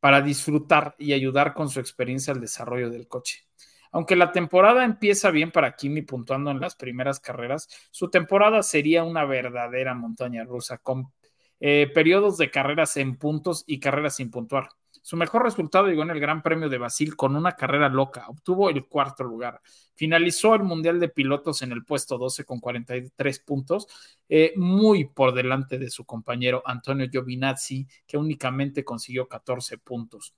para 0.00 0.20
disfrutar 0.20 0.94
y 0.98 1.12
ayudar 1.12 1.54
con 1.54 1.68
su 1.68 1.80
experiencia 1.80 2.32
al 2.32 2.40
desarrollo 2.40 2.90
del 2.90 3.08
coche. 3.08 3.46
Aunque 3.92 4.16
la 4.16 4.32
temporada 4.32 4.84
empieza 4.84 5.30
bien 5.30 5.52
para 5.52 5.76
Kimi 5.76 6.02
puntuando 6.02 6.50
en 6.50 6.60
las 6.60 6.74
primeras 6.74 7.20
carreras, 7.20 7.68
su 7.92 8.10
temporada 8.10 8.62
sería 8.62 9.04
una 9.04 9.24
verdadera 9.24 9.94
montaña 9.94 10.44
rusa, 10.44 10.78
con 10.78 11.12
eh, 11.60 11.90
periodos 11.94 12.36
de 12.36 12.50
carreras 12.50 12.96
en 12.96 13.16
puntos 13.16 13.62
y 13.66 13.78
carreras 13.78 14.16
sin 14.16 14.30
puntuar. 14.30 14.70
Su 15.06 15.18
mejor 15.18 15.42
resultado 15.42 15.86
llegó 15.86 16.02
en 16.02 16.12
el 16.12 16.18
Gran 16.18 16.40
Premio 16.40 16.70
de 16.70 16.78
Brasil 16.78 17.14
con 17.14 17.36
una 17.36 17.52
carrera 17.52 17.90
loca. 17.90 18.24
Obtuvo 18.26 18.70
el 18.70 18.86
cuarto 18.88 19.22
lugar. 19.22 19.60
Finalizó 19.94 20.54
el 20.54 20.62
Mundial 20.62 20.98
de 20.98 21.10
Pilotos 21.10 21.60
en 21.60 21.72
el 21.72 21.84
puesto 21.84 22.16
12 22.16 22.46
con 22.46 22.58
43 22.58 23.40
puntos, 23.40 23.86
eh, 24.30 24.54
muy 24.56 25.04
por 25.04 25.34
delante 25.34 25.76
de 25.76 25.90
su 25.90 26.06
compañero 26.06 26.62
Antonio 26.64 27.06
Giovinazzi, 27.06 27.86
que 28.06 28.16
únicamente 28.16 28.82
consiguió 28.82 29.28
14 29.28 29.76
puntos. 29.76 30.34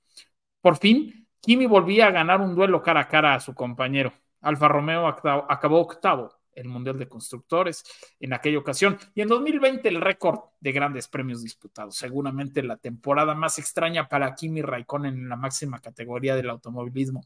Por 0.61 0.77
fin, 0.79 1.29
Kimi 1.41 1.67
volvía 1.67 2.09
a 2.09 2.11
ganar 2.11 2.41
un 2.41 2.57
duelo 2.57 2.83
cara 2.83 3.03
a 3.03 3.09
cara 3.09 3.37
a 3.37 3.41
su 3.41 3.55
compañero. 3.55 4.13
Alfa 4.41 4.67
Romeo 4.67 5.07
acabó 5.07 5.81
octavo 5.81 6.36
el 6.57 6.69
Mundial 6.69 6.99
de 6.99 7.09
Constructores 7.09 7.85
en 8.19 8.33
aquella 8.33 8.59
ocasión. 8.59 8.99
Y 9.15 9.21
en 9.21 9.29
2020 9.29 9.89
el 9.89 10.01
récord 10.01 10.41
de 10.61 10.73
grandes 10.73 11.07
premios 11.09 11.43
disputados. 11.43 11.97
Seguramente 11.97 12.63
la 12.63 12.77
temporada 12.77 13.35
más 13.35 13.59
extraña 13.59 14.09
para 14.09 14.35
Kimi 14.35 14.63
Raikkonen 14.63 15.15
en 15.15 15.29
la 15.29 15.37
máxima 15.37 15.79
categoría 15.79 16.35
del 16.35 16.51
automovilismo. 16.51 17.25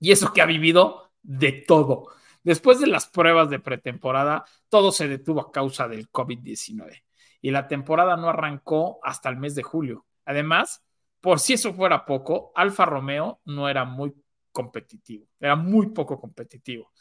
Y 0.00 0.12
eso 0.12 0.32
que 0.32 0.42
ha 0.42 0.46
vivido 0.46 1.12
de 1.22 1.52
todo. 1.52 2.08
Después 2.42 2.80
de 2.80 2.86
las 2.86 3.06
pruebas 3.06 3.50
de 3.50 3.58
pretemporada, 3.58 4.44
todo 4.68 4.92
se 4.92 5.08
detuvo 5.08 5.40
a 5.40 5.52
causa 5.52 5.88
del 5.88 6.10
COVID-19 6.10 7.02
y 7.40 7.50
la 7.50 7.68
temporada 7.68 8.16
no 8.16 8.28
arrancó 8.28 9.00
hasta 9.02 9.28
el 9.28 9.36
mes 9.36 9.54
de 9.54 9.62
julio. 9.62 10.06
Además, 10.24 10.84
por 11.20 11.40
si 11.40 11.54
eso 11.54 11.74
fuera 11.74 12.04
poco, 12.04 12.52
Alfa 12.54 12.84
Romeo 12.84 13.40
no 13.44 13.68
era 13.68 13.84
muy 13.84 14.14
competitivo, 14.52 15.26
era 15.38 15.56
muy 15.56 15.88
poco 15.88 16.20
competitivo. 16.20 16.92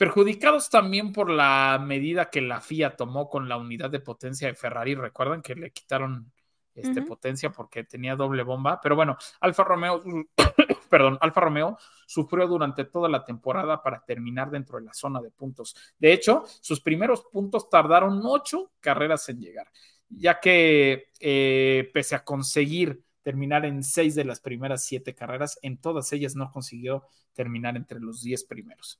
Perjudicados 0.00 0.70
también 0.70 1.12
por 1.12 1.28
la 1.28 1.78
medida 1.78 2.30
que 2.30 2.40
la 2.40 2.62
FIA 2.62 2.96
tomó 2.96 3.28
con 3.28 3.50
la 3.50 3.58
unidad 3.58 3.90
de 3.90 4.00
potencia 4.00 4.48
de 4.48 4.54
Ferrari, 4.54 4.94
recuerdan 4.94 5.42
que 5.42 5.54
le 5.54 5.72
quitaron 5.72 6.32
este, 6.74 7.02
potencia 7.02 7.52
porque 7.52 7.84
tenía 7.84 8.16
doble 8.16 8.42
bomba, 8.42 8.80
pero 8.80 8.96
bueno, 8.96 9.18
Alfa 9.40 9.62
Romeo, 9.62 10.02
perdón, 10.88 11.18
Alfa 11.20 11.42
Romeo 11.42 11.76
sufrió 12.06 12.46
durante 12.46 12.86
toda 12.86 13.10
la 13.10 13.26
temporada 13.26 13.82
para 13.82 14.02
terminar 14.02 14.50
dentro 14.50 14.78
de 14.78 14.86
la 14.86 14.94
zona 14.94 15.20
de 15.20 15.30
puntos. 15.32 15.76
De 15.98 16.14
hecho, 16.14 16.44
sus 16.62 16.80
primeros 16.80 17.24
puntos 17.30 17.68
tardaron 17.68 18.22
ocho 18.24 18.72
carreras 18.80 19.28
en 19.28 19.42
llegar, 19.42 19.70
ya 20.08 20.40
que 20.40 21.10
eh, 21.20 21.90
pese 21.92 22.14
a 22.14 22.24
conseguir 22.24 23.04
terminar 23.20 23.66
en 23.66 23.84
seis 23.84 24.14
de 24.14 24.24
las 24.24 24.40
primeras 24.40 24.82
siete 24.82 25.14
carreras, 25.14 25.58
en 25.60 25.76
todas 25.76 26.10
ellas 26.14 26.36
no 26.36 26.50
consiguió 26.50 27.04
terminar 27.34 27.76
entre 27.76 28.00
los 28.00 28.22
diez 28.22 28.44
primeros. 28.44 28.98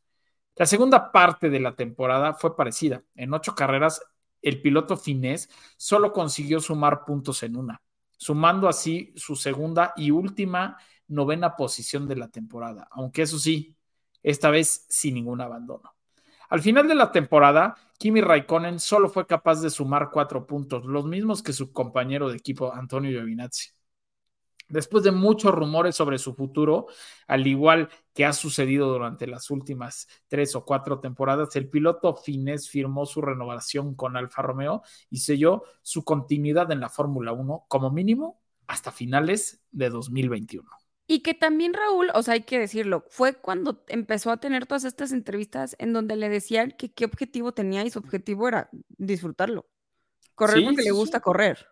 La 0.60 0.66
segunda 0.66 1.10
parte 1.10 1.48
de 1.48 1.58
la 1.58 1.74
temporada 1.74 2.34
fue 2.34 2.54
parecida. 2.54 3.02
En 3.14 3.32
ocho 3.32 3.54
carreras 3.54 4.02
el 4.42 4.60
piloto 4.60 4.98
finés 4.98 5.48
solo 5.78 6.12
consiguió 6.12 6.60
sumar 6.60 7.06
puntos 7.06 7.42
en 7.44 7.56
una, 7.56 7.80
sumando 8.18 8.68
así 8.68 9.14
su 9.16 9.36
segunda 9.36 9.94
y 9.96 10.10
última 10.10 10.76
novena 11.08 11.56
posición 11.56 12.06
de 12.06 12.16
la 12.16 12.28
temporada, 12.28 12.86
aunque 12.90 13.22
eso 13.22 13.38
sí, 13.38 13.74
esta 14.22 14.50
vez 14.50 14.84
sin 14.90 15.14
ningún 15.14 15.40
abandono. 15.40 15.94
Al 16.50 16.60
final 16.60 16.86
de 16.86 16.94
la 16.94 17.10
temporada, 17.10 17.74
Kimi 17.96 18.20
Raikkonen 18.20 18.80
solo 18.80 19.08
fue 19.08 19.26
capaz 19.26 19.62
de 19.62 19.70
sumar 19.70 20.10
cuatro 20.12 20.46
puntos, 20.46 20.84
los 20.84 21.06
mismos 21.06 21.42
que 21.42 21.54
su 21.54 21.72
compañero 21.72 22.28
de 22.28 22.36
equipo 22.36 22.70
Antonio 22.70 23.10
Giovinazzi. 23.10 23.70
Después 24.70 25.02
de 25.04 25.10
muchos 25.10 25.52
rumores 25.52 25.96
sobre 25.96 26.18
su 26.18 26.34
futuro, 26.34 26.86
al 27.26 27.46
igual 27.46 27.88
que 28.14 28.24
ha 28.24 28.32
sucedido 28.32 28.88
durante 28.88 29.26
las 29.26 29.50
últimas 29.50 30.06
tres 30.28 30.54
o 30.54 30.64
cuatro 30.64 31.00
temporadas, 31.00 31.54
el 31.56 31.68
piloto 31.68 32.14
finés 32.14 32.70
firmó 32.70 33.04
su 33.04 33.20
renovación 33.20 33.94
con 33.94 34.16
Alfa 34.16 34.42
Romeo 34.42 34.82
y 35.10 35.18
selló 35.18 35.64
su 35.82 36.04
continuidad 36.04 36.70
en 36.70 36.80
la 36.80 36.88
Fórmula 36.88 37.32
1 37.32 37.66
como 37.68 37.90
mínimo 37.90 38.40
hasta 38.68 38.92
finales 38.92 39.60
de 39.72 39.90
2021. 39.90 40.68
Y 41.08 41.22
que 41.22 41.34
también 41.34 41.74
Raúl, 41.74 42.08
o 42.14 42.22
sea, 42.22 42.34
hay 42.34 42.42
que 42.42 42.60
decirlo, 42.60 43.04
fue 43.08 43.34
cuando 43.34 43.82
empezó 43.88 44.30
a 44.30 44.36
tener 44.36 44.66
todas 44.66 44.84
estas 44.84 45.10
entrevistas 45.10 45.74
en 45.80 45.92
donde 45.92 46.14
le 46.14 46.28
decían 46.28 46.72
que 46.78 46.92
qué 46.92 47.04
objetivo 47.04 47.50
tenía 47.50 47.84
y 47.84 47.90
su 47.90 47.98
objetivo 47.98 48.46
era 48.46 48.70
disfrutarlo. 48.96 49.68
Correr 50.36 50.64
porque 50.64 50.82
le 50.82 50.92
gusta 50.92 51.18
correr, 51.18 51.66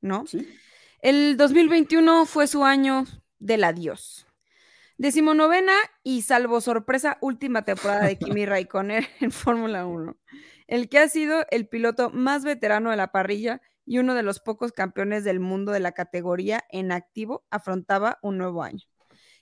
¿no? 0.00 0.24
Sí. 0.28 0.48
El 1.00 1.36
2021 1.36 2.26
fue 2.26 2.48
su 2.48 2.64
año 2.64 3.04
del 3.38 3.62
adiós. 3.62 4.26
Decimonovena 4.96 5.74
y 6.02 6.22
salvo 6.22 6.60
sorpresa, 6.60 7.18
última 7.20 7.62
temporada 7.62 8.04
de 8.04 8.18
Kimi 8.18 8.44
Raikkonen 8.46 9.06
en 9.20 9.30
Fórmula 9.30 9.86
1, 9.86 10.16
el 10.66 10.88
que 10.88 10.98
ha 10.98 11.08
sido 11.08 11.46
el 11.52 11.68
piloto 11.68 12.10
más 12.10 12.42
veterano 12.42 12.90
de 12.90 12.96
la 12.96 13.12
parrilla 13.12 13.62
y 13.86 13.98
uno 13.98 14.16
de 14.16 14.24
los 14.24 14.40
pocos 14.40 14.72
campeones 14.72 15.22
del 15.22 15.38
mundo 15.38 15.70
de 15.70 15.78
la 15.78 15.92
categoría 15.92 16.64
en 16.68 16.90
activo, 16.90 17.46
afrontaba 17.48 18.18
un 18.20 18.36
nuevo 18.36 18.64
año. 18.64 18.84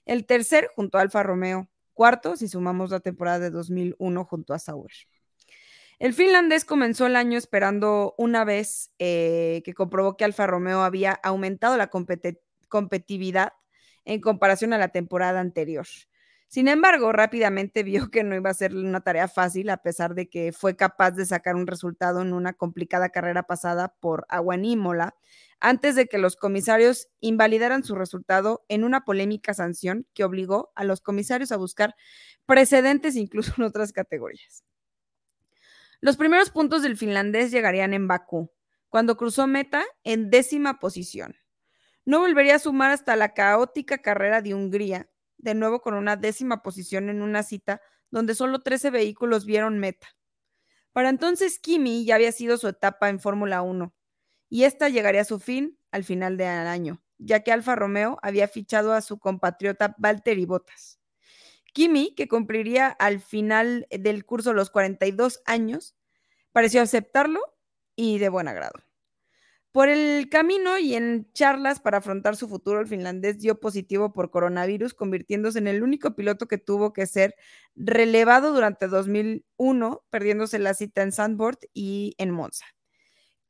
El 0.05 0.27
tercer 0.27 0.69
junto 0.77 0.99
a 0.99 1.01
Alfa 1.01 1.23
Romeo, 1.23 1.71
cuarto 1.95 2.37
si 2.37 2.49
sumamos 2.49 2.91
la 2.91 3.01
temporada 3.01 3.39
de 3.39 3.51
2001 3.51 4.25
junto 4.27 4.53
a 4.53 4.59
Sauer. 4.59 4.93
El 5.99 6.13
finlandés 6.13 6.67
comenzó 6.67 7.07
el 7.07 7.17
año 7.17 7.39
esperando 7.39 8.15
una 8.19 8.45
vez 8.45 8.93
eh, 8.99 9.63
que 9.65 9.73
comprobó 9.73 10.17
que 10.17 10.25
Alfa 10.25 10.47
Romeo 10.47 10.83
había 10.83 11.13
aumentado 11.13 11.79
la 11.79 11.89
competitividad 11.89 13.55
en 14.05 14.21
comparación 14.21 14.75
a 14.75 14.79
la 14.79 14.89
temporada 14.89 15.41
anterior. 15.41 15.87
Sin 16.49 16.69
embargo, 16.69 17.13
rápidamente 17.13 17.83
vio 17.83 18.11
que 18.11 18.25
no 18.25 18.37
iba 18.37 18.51
a 18.51 18.55
ser 18.55 18.75
una 18.77 19.01
tarea 19.01 19.27
fácil, 19.27 19.71
a 19.71 19.79
pesar 19.79 20.15
de 20.15 20.29
que 20.29 20.53
fue 20.53 20.77
capaz 20.77 21.13
de 21.13 21.25
sacar 21.25 21.57
un 21.57 21.67
resultado 21.67 22.21
en 22.21 22.35
una 22.35 22.53
complicada 22.53 23.09
carrera 23.09 23.45
pasada 23.45 23.95
por 23.99 24.27
Aguanímola, 24.29 25.17
antes 25.61 25.95
de 25.95 26.07
que 26.09 26.19
los 26.19 26.37
comisarios 26.37 27.09
invalidaran 27.21 27.85
su 27.85 27.95
resultado 27.95 28.67
en 28.69 28.85
una 28.85 29.07
polémica 29.07 29.55
sanción 29.55 30.07
que 30.13 30.25
obligó 30.25 30.73
a 30.77 30.85
los 30.85 31.01
comisarios 31.01 31.53
a 31.53 31.57
buscar 31.57 31.97
precedentes 32.45 33.17
incluso 33.17 33.55
en 33.57 33.65
otras 33.65 33.93
categorías. 33.93 34.66
Los 36.07 36.17
primeros 36.17 36.51
puntos 36.51 36.83
del 36.83 36.97
finlandés 36.97 37.51
llegarían 37.51 37.93
en 37.93 38.07
Bakú, 38.07 38.53
cuando 38.89 39.17
cruzó 39.17 39.49
meta 39.49 39.85
en 40.05 40.31
décima 40.31 40.79
posición. 40.79 41.35
No 42.05 42.21
volvería 42.21 42.55
a 42.55 42.59
sumar 42.61 42.93
hasta 42.93 43.17
la 43.17 43.35
caótica 43.35 43.99
carrera 43.99 44.41
de 44.41 44.55
Hungría, 44.55 45.11
de 45.37 45.55
nuevo 45.57 45.81
con 45.81 45.95
una 45.95 46.15
décima 46.15 46.63
posición 46.63 47.09
en 47.09 47.23
una 47.23 47.43
cita 47.43 47.81
donde 48.09 48.37
solo 48.37 48.63
13 48.63 48.91
vehículos 48.91 49.47
vieron 49.47 49.81
meta. 49.81 50.07
Para 50.93 51.09
entonces 51.09 51.59
Kimi 51.59 52.05
ya 52.05 52.15
había 52.15 52.31
sido 52.31 52.57
su 52.57 52.69
etapa 52.69 53.09
en 53.09 53.19
Fórmula 53.19 53.63
1 53.63 53.93
y 54.49 54.63
esta 54.63 54.89
llegaría 54.89 55.23
a 55.23 55.25
su 55.25 55.41
fin 55.41 55.77
al 55.91 56.05
final 56.05 56.37
del 56.37 56.69
año, 56.69 57.03
ya 57.19 57.41
que 57.41 57.51
Alfa 57.51 57.75
Romeo 57.75 58.21
había 58.23 58.47
fichado 58.47 58.93
a 58.93 59.01
su 59.01 59.19
compatriota 59.19 59.97
Valtteri 59.99 60.47
Bottas. 60.47 60.96
Kimi, 61.77 62.15
que 62.15 62.27
cumpliría 62.27 62.89
al 62.89 63.21
final 63.21 63.87
del 63.91 64.25
curso 64.25 64.55
los 64.55 64.71
42 64.71 65.43
años, 65.45 65.95
pareció 66.51 66.81
aceptarlo 66.81 67.39
y 67.95 68.17
de 68.17 68.31
buen 68.31 68.49
agrado. 68.49 68.81
Por 69.73 69.91
el 69.91 70.31
camino 70.31 70.79
y 70.79 70.95
en 70.95 71.31
charlas 71.35 71.81
para 71.81 71.99
afrontar 71.99 72.35
su 72.35 72.49
futuro, 72.49 72.81
el 72.81 72.87
finlandés 72.87 73.41
dio 73.41 73.61
positivo 73.61 74.15
por 74.15 74.31
coronavirus, 74.31 74.95
convirtiéndose 74.95 75.59
en 75.59 75.67
el 75.67 75.83
único 75.83 76.17
piloto 76.17 76.49
que 76.49 76.57
tuvo 76.57 76.95
que 76.95 77.07
ser 77.07 77.35
relevado 77.75 78.55
durante 78.55 78.89
2001, 78.89 80.03
perdiéndose 80.09 80.59
la 80.59 80.73
cita 80.73 81.03
en 81.03 81.13
Sandboard 81.13 81.59
y 81.75 82.15
en 82.17 82.31
Monza. 82.31 82.65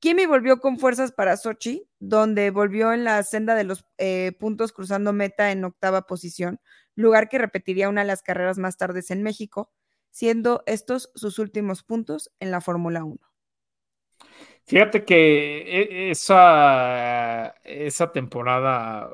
Kimi 0.00 0.26
volvió 0.26 0.58
con 0.60 0.78
fuerzas 0.78 1.12
para 1.12 1.36
Sochi, 1.36 1.88
donde 1.98 2.50
volvió 2.50 2.92
en 2.92 3.04
la 3.04 3.22
senda 3.22 3.54
de 3.54 3.64
los 3.64 3.86
eh, 3.98 4.32
puntos 4.38 4.72
cruzando 4.72 5.12
meta 5.12 5.50
en 5.52 5.64
octava 5.64 6.02
posición, 6.02 6.60
lugar 6.94 7.28
que 7.28 7.38
repetiría 7.38 7.88
una 7.88 8.02
de 8.02 8.06
las 8.08 8.22
carreras 8.22 8.58
más 8.58 8.76
tardes 8.76 9.10
en 9.10 9.22
México, 9.22 9.72
siendo 10.10 10.62
estos 10.66 11.10
sus 11.14 11.38
últimos 11.38 11.82
puntos 11.82 12.30
en 12.40 12.50
la 12.50 12.60
Fórmula 12.60 13.04
1. 13.04 13.18
Fíjate 14.66 15.04
que 15.04 15.58
e, 15.62 16.10
esa, 16.10 17.54
esa 17.64 18.12
temporada, 18.12 19.10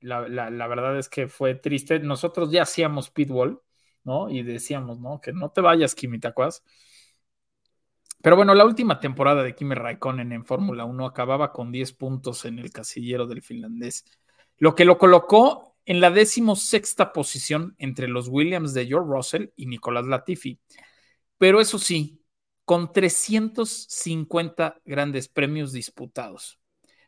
la, 0.00 0.28
la, 0.28 0.66
verdad 0.68 0.98
es 0.98 1.08
que 1.08 1.28
fue 1.28 1.54
triste. 1.54 1.98
Nosotros 1.98 2.50
ya 2.52 2.62
hacíamos 2.62 3.10
pitwall, 3.10 3.60
¿no? 4.04 4.30
Y 4.30 4.42
decíamos, 4.42 5.00
¿no? 5.00 5.20
Que 5.20 5.32
no 5.32 5.50
te 5.50 5.60
vayas, 5.60 5.94
Kimi, 5.94 6.20
¿te 6.20 6.28
Pero 8.24 8.36
bueno, 8.36 8.54
la 8.54 8.64
última 8.64 9.00
temporada 9.00 9.42
de 9.42 9.54
Kimi 9.54 9.74
Raikkonen 9.74 10.32
en 10.32 10.46
Fórmula 10.46 10.86
1 10.86 11.04
acababa 11.04 11.52
con 11.52 11.70
10 11.70 11.92
puntos 11.92 12.46
en 12.46 12.58
el 12.58 12.72
casillero 12.72 13.26
del 13.26 13.42
finlandés, 13.42 14.06
lo 14.56 14.74
que 14.74 14.86
lo 14.86 14.96
colocó 14.96 15.76
en 15.84 16.00
la 16.00 16.10
decimosexta 16.10 17.12
posición 17.12 17.74
entre 17.76 18.08
los 18.08 18.28
Williams 18.28 18.72
de 18.72 18.86
George 18.86 19.10
Russell 19.10 19.48
y 19.56 19.66
Nicolás 19.66 20.06
Latifi. 20.06 20.58
Pero 21.36 21.60
eso 21.60 21.78
sí, 21.78 22.22
con 22.64 22.94
350 22.94 24.80
grandes 24.86 25.28
premios 25.28 25.74
disputados, 25.74 26.58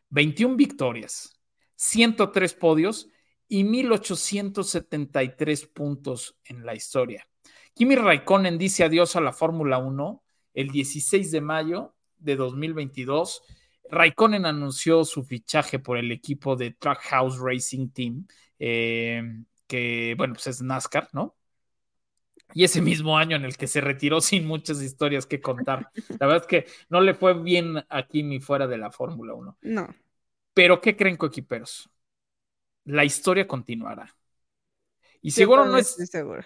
21 0.09 0.55
victorias, 0.55 1.35
103 1.77 2.53
podios 2.53 3.09
y 3.47 3.63
1873 3.63 5.65
puntos 5.65 6.37
en 6.45 6.63
la 6.63 6.75
historia. 6.75 7.27
Kimi 7.73 7.95
Raikkonen 7.95 8.59
dice 8.59 8.83
adiós 8.83 9.15
a 9.15 9.21
la 9.21 9.33
Fórmula 9.33 9.79
1 9.79 10.23
el 10.57 10.69
16 10.69 11.29
de 11.31 11.39
mayo 11.39 11.93
de 12.17 12.35
2022. 12.35 13.43
Raikkonen 13.91 14.45
anunció 14.45 15.05
su 15.05 15.23
fichaje 15.23 15.77
por 15.77 15.97
el 15.97 16.11
equipo 16.11 16.55
de 16.55 16.71
Trackhouse 16.71 17.37
Racing 17.39 17.89
Team 17.89 18.25
eh, 18.57 19.21
que 19.67 20.15
bueno, 20.17 20.33
pues 20.33 20.47
es 20.47 20.61
NASCAR, 20.63 21.09
¿no? 21.13 21.35
Y 22.53 22.63
ese 22.63 22.81
mismo 22.81 23.17
año 23.17 23.35
en 23.35 23.45
el 23.45 23.55
que 23.55 23.67
se 23.67 23.81
retiró 23.81 24.19
sin 24.21 24.47
muchas 24.47 24.81
historias 24.81 25.27
que 25.27 25.39
contar. 25.39 25.91
La 26.19 26.25
verdad 26.25 26.41
es 26.41 26.47
que 26.47 26.65
no 26.89 27.01
le 27.01 27.13
fue 27.13 27.39
bien 27.39 27.85
aquí 27.87 28.23
ni 28.23 28.39
fuera 28.39 28.65
de 28.65 28.79
la 28.79 28.89
Fórmula 28.89 29.35
1. 29.35 29.57
No. 29.61 29.95
Pero 30.55 30.81
¿qué 30.81 30.95
creen, 30.95 31.17
coequiperos? 31.17 31.87
La 32.85 33.05
historia 33.05 33.47
continuará. 33.47 34.15
Y 35.21 35.31
seguro 35.31 35.65
no 35.65 35.77
es. 35.77 35.93
Seguro. 36.09 36.43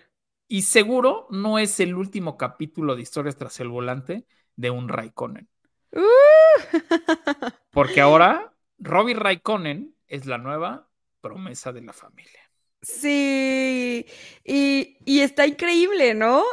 Y 0.51 0.63
seguro 0.63 1.27
no 1.29 1.59
es 1.59 1.79
el 1.79 1.95
último 1.95 2.35
capítulo 2.35 2.97
de 2.97 3.01
historias 3.01 3.37
tras 3.37 3.57
el 3.61 3.69
volante 3.69 4.25
de 4.57 4.69
un 4.69 4.89
Raikkonen. 4.89 5.47
Uh. 5.93 6.01
Porque 7.71 8.01
ahora 8.01 8.53
Robbie 8.77 9.13
Raikkonen 9.13 9.95
es 10.09 10.25
la 10.25 10.37
nueva 10.37 10.89
promesa 11.21 11.71
de 11.71 11.83
la 11.83 11.93
familia. 11.93 12.41
Sí, 12.81 14.05
y, 14.43 15.21
está 15.21 15.47
increíble, 15.47 16.15
¿no? 16.15 16.43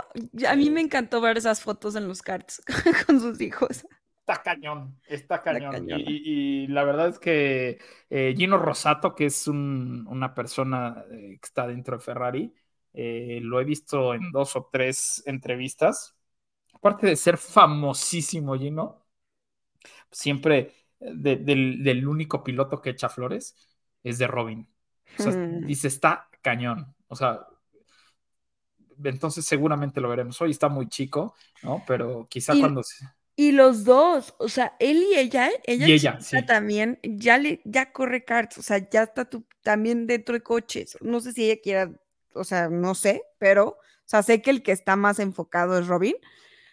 A 0.46 0.54
mí 0.54 0.70
me 0.70 0.80
encantó 0.80 1.20
ver 1.20 1.36
esas 1.36 1.60
fotos 1.60 1.96
en 1.96 2.06
los 2.06 2.22
carts 2.22 2.62
con 3.04 3.18
sus 3.18 3.40
hijos. 3.40 3.84
Está 4.20 4.40
cañón, 4.44 4.96
está 5.08 5.42
cañón. 5.42 5.88
Y, 5.88 6.68
la 6.68 6.84
verdad 6.84 7.08
es 7.08 7.18
que 7.18 7.78
eh, 8.10 8.32
Gino 8.36 8.58
Rosato, 8.58 9.16
que 9.16 9.26
es 9.26 9.48
una 9.48 10.34
persona 10.36 11.04
eh, 11.10 11.38
que 11.40 11.46
está 11.46 11.66
dentro 11.66 11.96
de 11.96 12.04
Ferrari, 12.04 12.54
eh, 12.94 13.40
lo 13.42 13.60
he 13.60 13.64
visto 13.64 14.14
en 14.14 14.30
dos 14.32 14.56
o 14.56 14.68
tres 14.72 15.22
entrevistas. 15.26 16.16
Aparte 16.72 17.06
de 17.06 17.16
ser 17.16 17.36
famosísimo, 17.36 18.56
Gino, 18.56 19.04
siempre 20.10 20.74
de, 21.00 21.36
del, 21.36 21.82
del, 21.82 22.06
único 22.06 22.42
piloto 22.42 22.80
que 22.80 22.90
echa 22.90 23.08
flores 23.08 23.56
es 24.02 24.18
de 24.18 24.26
Robin. 24.26 24.68
O 25.18 25.22
sea, 25.22 25.32
hmm. 25.32 25.66
dice, 25.66 25.88
está 25.88 26.28
cañón. 26.42 26.94
O 27.08 27.16
sea, 27.16 27.46
entonces 29.04 29.44
seguramente 29.44 30.00
lo 30.00 30.08
veremos. 30.08 30.40
Hoy 30.40 30.50
está 30.50 30.68
muy 30.68 30.88
chico, 30.88 31.34
¿no? 31.62 31.82
Pero 31.86 32.26
quizá 32.28 32.54
y, 32.54 32.60
cuando 32.60 32.82
se... 32.82 33.04
Y 33.36 33.52
los 33.52 33.84
dos, 33.84 34.34
o 34.38 34.48
sea, 34.48 34.76
él 34.80 35.04
y 35.12 35.16
ella, 35.16 35.48
ella, 35.64 35.86
y 35.86 35.92
ella 35.92 36.20
sí. 36.20 36.44
también, 36.44 36.98
ya 37.02 37.38
le, 37.38 37.60
ya 37.64 37.92
corre 37.92 38.24
karts, 38.24 38.58
o 38.58 38.62
sea, 38.62 38.78
ya 38.90 39.04
está 39.04 39.26
tu, 39.26 39.46
también 39.62 40.08
dentro 40.08 40.34
de 40.34 40.42
coches. 40.42 40.98
No 41.00 41.20
sé 41.20 41.32
si 41.32 41.44
ella 41.44 41.60
quiera, 41.62 41.92
o 42.38 42.44
sea, 42.44 42.68
no 42.68 42.94
sé, 42.94 43.22
pero, 43.38 43.68
o 43.70 43.78
sea, 44.04 44.22
sé 44.22 44.42
que 44.42 44.50
el 44.50 44.62
que 44.62 44.72
está 44.72 44.96
más 44.96 45.18
enfocado 45.18 45.78
es 45.78 45.86
Robin, 45.88 46.14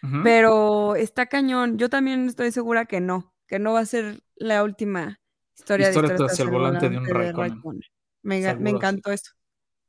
uh 0.02 0.06
-huh. 0.08 0.22
pero 0.22 0.96
está 0.96 1.26
cañón. 1.26 1.78
Yo 1.78 1.88
también 1.90 2.26
estoy 2.28 2.52
segura 2.52 2.86
que 2.86 3.00
no, 3.00 3.34
que 3.46 3.58
no 3.58 3.74
va 3.74 3.80
a 3.80 3.86
ser 3.86 4.22
la 4.36 4.64
última 4.64 5.20
historia, 5.56 5.90
historia 5.90 6.10
de 6.10 6.16
tras 6.16 6.38
el 6.40 6.48
volante 6.50 6.88
de 6.90 6.98
un 6.98 7.06
Raikkonen. 7.06 7.82
Me, 8.22 8.54
me, 8.56 8.70
encantó 8.70 9.12
sí. 9.12 9.12
eso. 9.12 9.32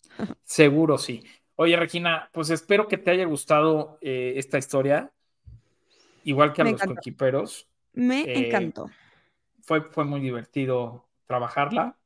Seguro 0.43 0.97
sí. 0.97 1.23
Oye, 1.55 1.75
Regina, 1.77 2.29
pues 2.33 2.49
espero 2.49 2.87
que 2.87 2.97
te 2.97 3.11
haya 3.11 3.25
gustado 3.25 3.97
eh, 4.01 4.33
esta 4.37 4.57
historia, 4.57 5.11
igual 6.23 6.53
que 6.53 6.61
a 6.61 6.65
Me 6.65 6.71
los 6.71 6.85
encantó. 6.85 6.93
coequiperos. 6.93 7.67
Me 7.93 8.21
Eh, 8.23 8.33
encantó. 8.33 8.95
Fue, 9.63 9.81
fue 9.91 10.05
muy 10.05 10.19
divertido 10.21 11.09
trabajarla. 11.27 11.97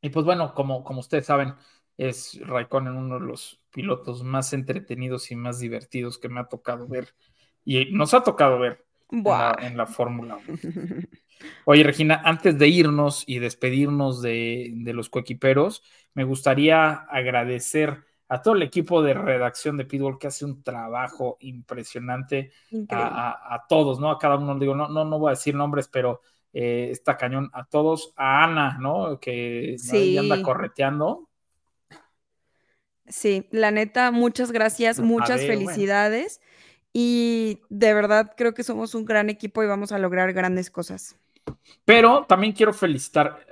Y 0.00 0.10
pues 0.10 0.24
bueno, 0.26 0.54
como, 0.54 0.82
como 0.84 1.00
ustedes 1.00 1.26
saben, 1.26 1.54
es 1.96 2.38
Raikkonen 2.46 2.96
uno 2.96 3.18
de 3.20 3.26
los 3.26 3.60
pilotos 3.70 4.22
más 4.24 4.52
entretenidos 4.52 5.30
y 5.30 5.36
más 5.36 5.58
divertidos 5.60 6.18
que 6.18 6.28
me 6.28 6.40
ha 6.40 6.44
tocado 6.48 6.86
ver. 6.88 7.14
Y 7.64 7.92
nos 7.92 8.14
ha 8.14 8.22
tocado 8.22 8.58
ver 8.58 8.84
en 9.10 9.22
Buah. 9.22 9.38
la, 9.38 9.66
en 9.66 9.76
la 9.76 9.86
Fórmula 9.86 10.36
1. 10.36 10.58
Oye, 11.64 11.82
Regina, 11.84 12.20
antes 12.24 12.58
de 12.58 12.68
irnos 12.68 13.24
y 13.26 13.38
despedirnos 13.38 14.22
de, 14.22 14.70
de 14.74 14.92
los 14.92 15.08
coequiperos, 15.08 15.82
me 16.14 16.24
gustaría 16.24 16.92
agradecer 16.92 18.04
a 18.28 18.42
todo 18.42 18.54
el 18.54 18.62
equipo 18.62 19.02
de 19.02 19.14
redacción 19.14 19.76
de 19.76 19.84
Pitbull 19.84 20.18
que 20.18 20.28
hace 20.28 20.44
un 20.44 20.62
trabajo 20.62 21.36
impresionante 21.40 22.52
a, 22.88 23.30
a, 23.30 23.54
a, 23.54 23.66
todos, 23.68 24.00
¿no? 24.00 24.10
A 24.10 24.18
cada 24.18 24.36
uno, 24.36 24.58
digo, 24.58 24.74
no, 24.74 24.88
no, 24.88 25.04
no 25.04 25.18
voy 25.18 25.28
a 25.28 25.32
decir 25.32 25.54
nombres, 25.54 25.88
pero 25.88 26.22
eh, 26.52 26.88
está 26.90 27.16
cañón 27.16 27.50
a 27.52 27.64
todos, 27.66 28.12
a 28.16 28.44
Ana, 28.44 28.78
¿no? 28.80 29.18
Que 29.20 29.76
ahí 29.90 30.16
anda 30.16 30.36
Sí. 30.36 30.42
correteando. 30.42 31.28
Sí, 33.08 33.46
la 33.50 33.70
neta, 33.70 34.10
muchas 34.10 34.52
gracias, 34.52 34.98
muchas 35.00 35.40
ver, 35.40 35.58
bueno. 35.58 35.70
felicidades. 35.70 36.40
Y 36.92 37.60
de 37.70 37.94
verdad 37.94 38.34
creo 38.36 38.54
que 38.54 38.64
somos 38.64 38.94
un 38.94 39.04
gran 39.04 39.30
equipo 39.30 39.62
y 39.62 39.66
vamos 39.66 39.92
a 39.92 39.98
lograr 39.98 40.32
grandes 40.32 40.70
cosas. 40.70 41.16
Pero 41.84 42.24
también 42.26 42.52
quiero 42.52 42.72
felicitar, 42.72 43.46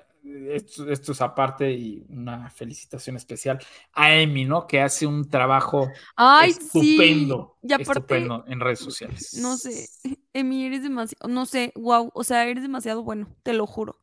esto, 0.51 0.89
esto 0.91 1.13
es 1.13 1.21
aparte 1.21 1.73
y 1.73 2.05
una 2.09 2.51
felicitación 2.51 3.17
especial 3.17 3.59
a 3.93 4.15
Emi, 4.15 4.45
¿no? 4.45 4.67
Que 4.67 4.81
hace 4.81 5.07
un 5.07 5.29
trabajo 5.29 5.91
Ay, 6.17 6.51
estupendo, 6.51 7.57
sí. 7.63 7.69
Y 7.69 7.73
aparte, 7.73 7.93
estupendo 8.01 8.45
en 8.47 8.61
redes 8.61 8.81
sociales. 8.81 9.33
no 9.33 9.57
sé, 9.57 9.89
Emi, 10.33 10.67
eres 10.67 10.83
demasiado, 10.83 11.29
no 11.29 11.47
sé, 11.47 11.73
wow, 11.77 12.11
o 12.15 12.25
sea, 12.25 12.47
eres 12.47 12.63
demasiado 12.63 13.03
bueno, 13.03 13.29
te 13.43 13.53
lo 13.53 13.67
juro. 13.67 14.01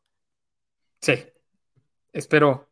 Sí, 1.00 1.14
espero, 2.12 2.70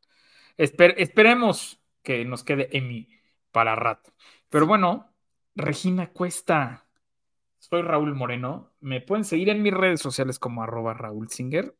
esper, 0.57 0.95
esperemos 0.99 1.81
que 2.07 2.25
nos 2.25 2.45
quede 2.45 2.69
Emi 2.71 3.09
para 3.51 3.75
rato. 3.75 4.14
Pero 4.49 4.64
bueno, 4.64 5.12
Regina 5.57 6.12
Cuesta, 6.12 6.87
soy 7.59 7.83
Raúl 7.83 8.14
Moreno, 8.14 8.73
me 8.79 9.01
pueden 9.01 9.25
seguir 9.25 9.49
en 9.49 9.61
mis 9.61 9.75
redes 9.75 10.01
sociales 10.01 10.38
como 10.38 10.62
arroba 10.62 10.95
Raúl 10.95 11.29
Singer. 11.29 11.77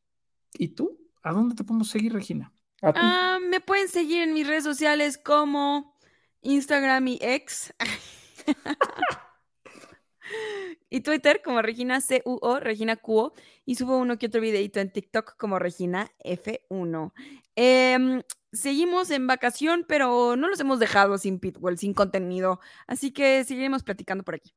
¿Y 0.53 0.75
tú? 0.75 0.99
¿A 1.23 1.33
dónde 1.33 1.55
te 1.55 1.63
podemos 1.63 1.89
seguir, 1.89 2.13
Regina? 2.13 2.53
¿A 2.83 2.93
ti? 2.93 2.99
Ah, 3.01 3.39
me 3.41 3.61
pueden 3.61 3.87
seguir 3.87 4.23
en 4.23 4.35
mis 4.35 4.49
redes 4.49 4.65
sociales 4.65 5.17
como 5.17 5.97
Instagram 6.41 7.07
y 7.07 7.19
X. 7.23 7.73
y 10.91 11.03
Twitter 11.03 11.41
como 11.45 11.63
Regina 11.63 12.01
CUO, 12.01 12.59
Regina 12.59 12.97
QO. 12.97 13.33
Y 13.65 13.77
subo 13.77 13.97
uno 13.97 14.19
que 14.19 14.27
otro 14.27 14.41
videito 14.41 14.81
en 14.81 14.91
TikTok 14.91 15.37
como 15.37 15.61
Regina 15.61 16.11
F1. 16.25 17.13
Eh, 17.55 18.23
seguimos 18.53 19.11
en 19.11 19.27
vacación, 19.27 19.85
pero 19.89 20.37
no 20.37 20.49
los 20.49 20.61
hemos 20.61 20.79
dejado 20.79 21.19
sin 21.19 21.39
Pitbull, 21.39 21.79
sin 21.79 21.95
contenido. 21.95 22.61
Así 22.87 23.11
que 23.13 23.45
seguiremos 23.45 23.83
platicando 23.83 24.25
por 24.25 24.35
aquí. 24.35 24.55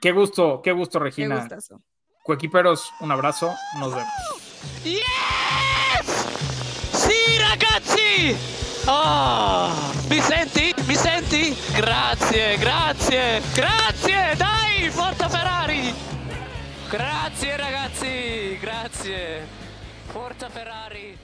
Qué 0.00 0.12
gusto, 0.12 0.60
qué 0.62 0.72
gusto, 0.72 0.98
Qué 0.98 1.04
Regina. 1.04 1.36
gustazo. 1.40 1.82
Coequiperos, 2.24 2.90
un 3.00 3.10
abrazo, 3.12 3.54
nos 3.78 3.94
vemos. 3.94 4.12
Yes! 4.82 5.00
Sì, 6.92 7.38
ragazzi! 7.38 8.36
Oh, 8.86 9.70
mi 10.08 10.20
senti? 10.20 10.74
Mi 10.86 10.94
senti? 10.94 11.54
Grazie, 11.76 12.56
grazie, 12.58 13.40
grazie! 13.54 14.34
Dai, 14.36 14.90
forza 14.90 15.28
Ferrari! 15.28 15.92
Grazie 16.90 17.56
ragazzi, 17.56 18.58
grazie! 18.60 19.46
Forza 20.06 20.48
Ferrari! 20.48 21.18